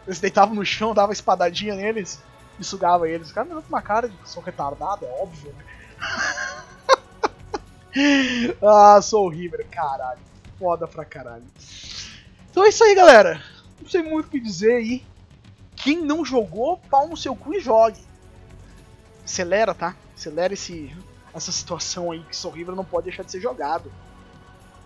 Eles 0.06 0.20
deitavam 0.20 0.54
no 0.54 0.64
chão, 0.64 0.92
dava 0.92 1.12
espadadinha 1.12 1.74
neles 1.74 2.22
e 2.58 2.64
sugava 2.64 3.08
eles. 3.08 3.28
Os 3.28 3.32
caras 3.32 3.50
me 3.50 3.62
com 3.62 3.68
uma 3.68 3.82
cara 3.82 4.08
de 4.08 4.14
sou 4.24 4.42
retardado, 4.42 5.06
é 5.06 5.22
óbvio, 5.22 5.54
né? 5.56 5.64
ah, 8.62 9.00
Soul 9.00 9.28
River, 9.28 9.66
caralho. 9.70 10.20
Foda 10.58 10.86
pra 10.86 11.04
caralho. 11.04 11.44
Então 12.50 12.64
é 12.64 12.68
isso 12.68 12.84
aí, 12.84 12.94
galera. 12.94 13.42
Não 13.80 13.88
sei 13.88 14.02
muito 14.02 14.26
o 14.26 14.30
que 14.30 14.40
dizer 14.40 14.74
aí. 14.74 15.04
Quem 15.82 16.00
não 16.00 16.24
jogou, 16.24 16.78
pau 16.88 17.08
no 17.08 17.16
seu 17.16 17.34
cu 17.34 17.54
e 17.54 17.60
jogue. 17.60 18.00
Acelera, 19.24 19.74
tá? 19.74 19.96
Acelera 20.16 20.54
esse, 20.54 20.96
essa 21.34 21.50
situação 21.50 22.12
aí 22.12 22.22
que 22.22 22.36
Soul 22.36 22.54
River 22.54 22.76
não 22.76 22.84
pode 22.84 23.06
deixar 23.06 23.24
de 23.24 23.32
ser 23.32 23.40
jogado. 23.40 23.92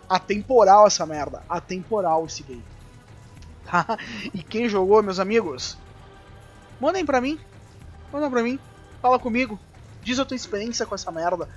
Atemporal 0.09 0.87
essa 0.87 1.05
merda. 1.05 1.43
Atemporal 1.49 2.25
esse 2.27 2.43
game. 2.43 2.65
Tá? 3.67 3.99
E 4.33 4.45
quem 4.45 4.69
jogou, 4.69 5.03
meus 5.03 5.19
amigos, 5.19 5.77
mandem 6.81 7.05
pra 7.05 7.21
mim. 7.21 7.37
Manda 8.13 8.31
pra 8.31 8.41
mim. 8.41 8.61
Fala 9.03 9.19
comigo. 9.19 9.59
Diz 10.03 10.21
a 10.21 10.25
tua 10.25 10.37
experiência 10.37 10.87
com 10.87 10.95
essa 10.95 11.11
merda. 11.11 11.49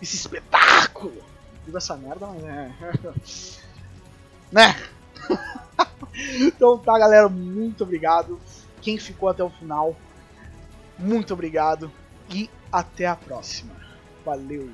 Esse 0.00 0.14
espetáculo. 0.14 1.20
Digo 1.64 1.76
essa 1.76 1.96
merda, 1.96 2.28
mas 2.28 2.44
é. 2.44 2.72
né? 4.54 4.76
então 6.46 6.78
tá, 6.78 6.96
galera. 6.96 7.28
Muito 7.28 7.82
obrigado 7.82 8.38
quem 8.78 8.98
ficou 8.98 9.28
até 9.28 9.42
o 9.42 9.50
final, 9.50 9.96
muito 10.98 11.32
obrigado 11.32 11.92
e 12.28 12.50
até 12.72 13.06
a 13.06 13.16
próxima. 13.16 13.74
Valeu! 14.24 14.68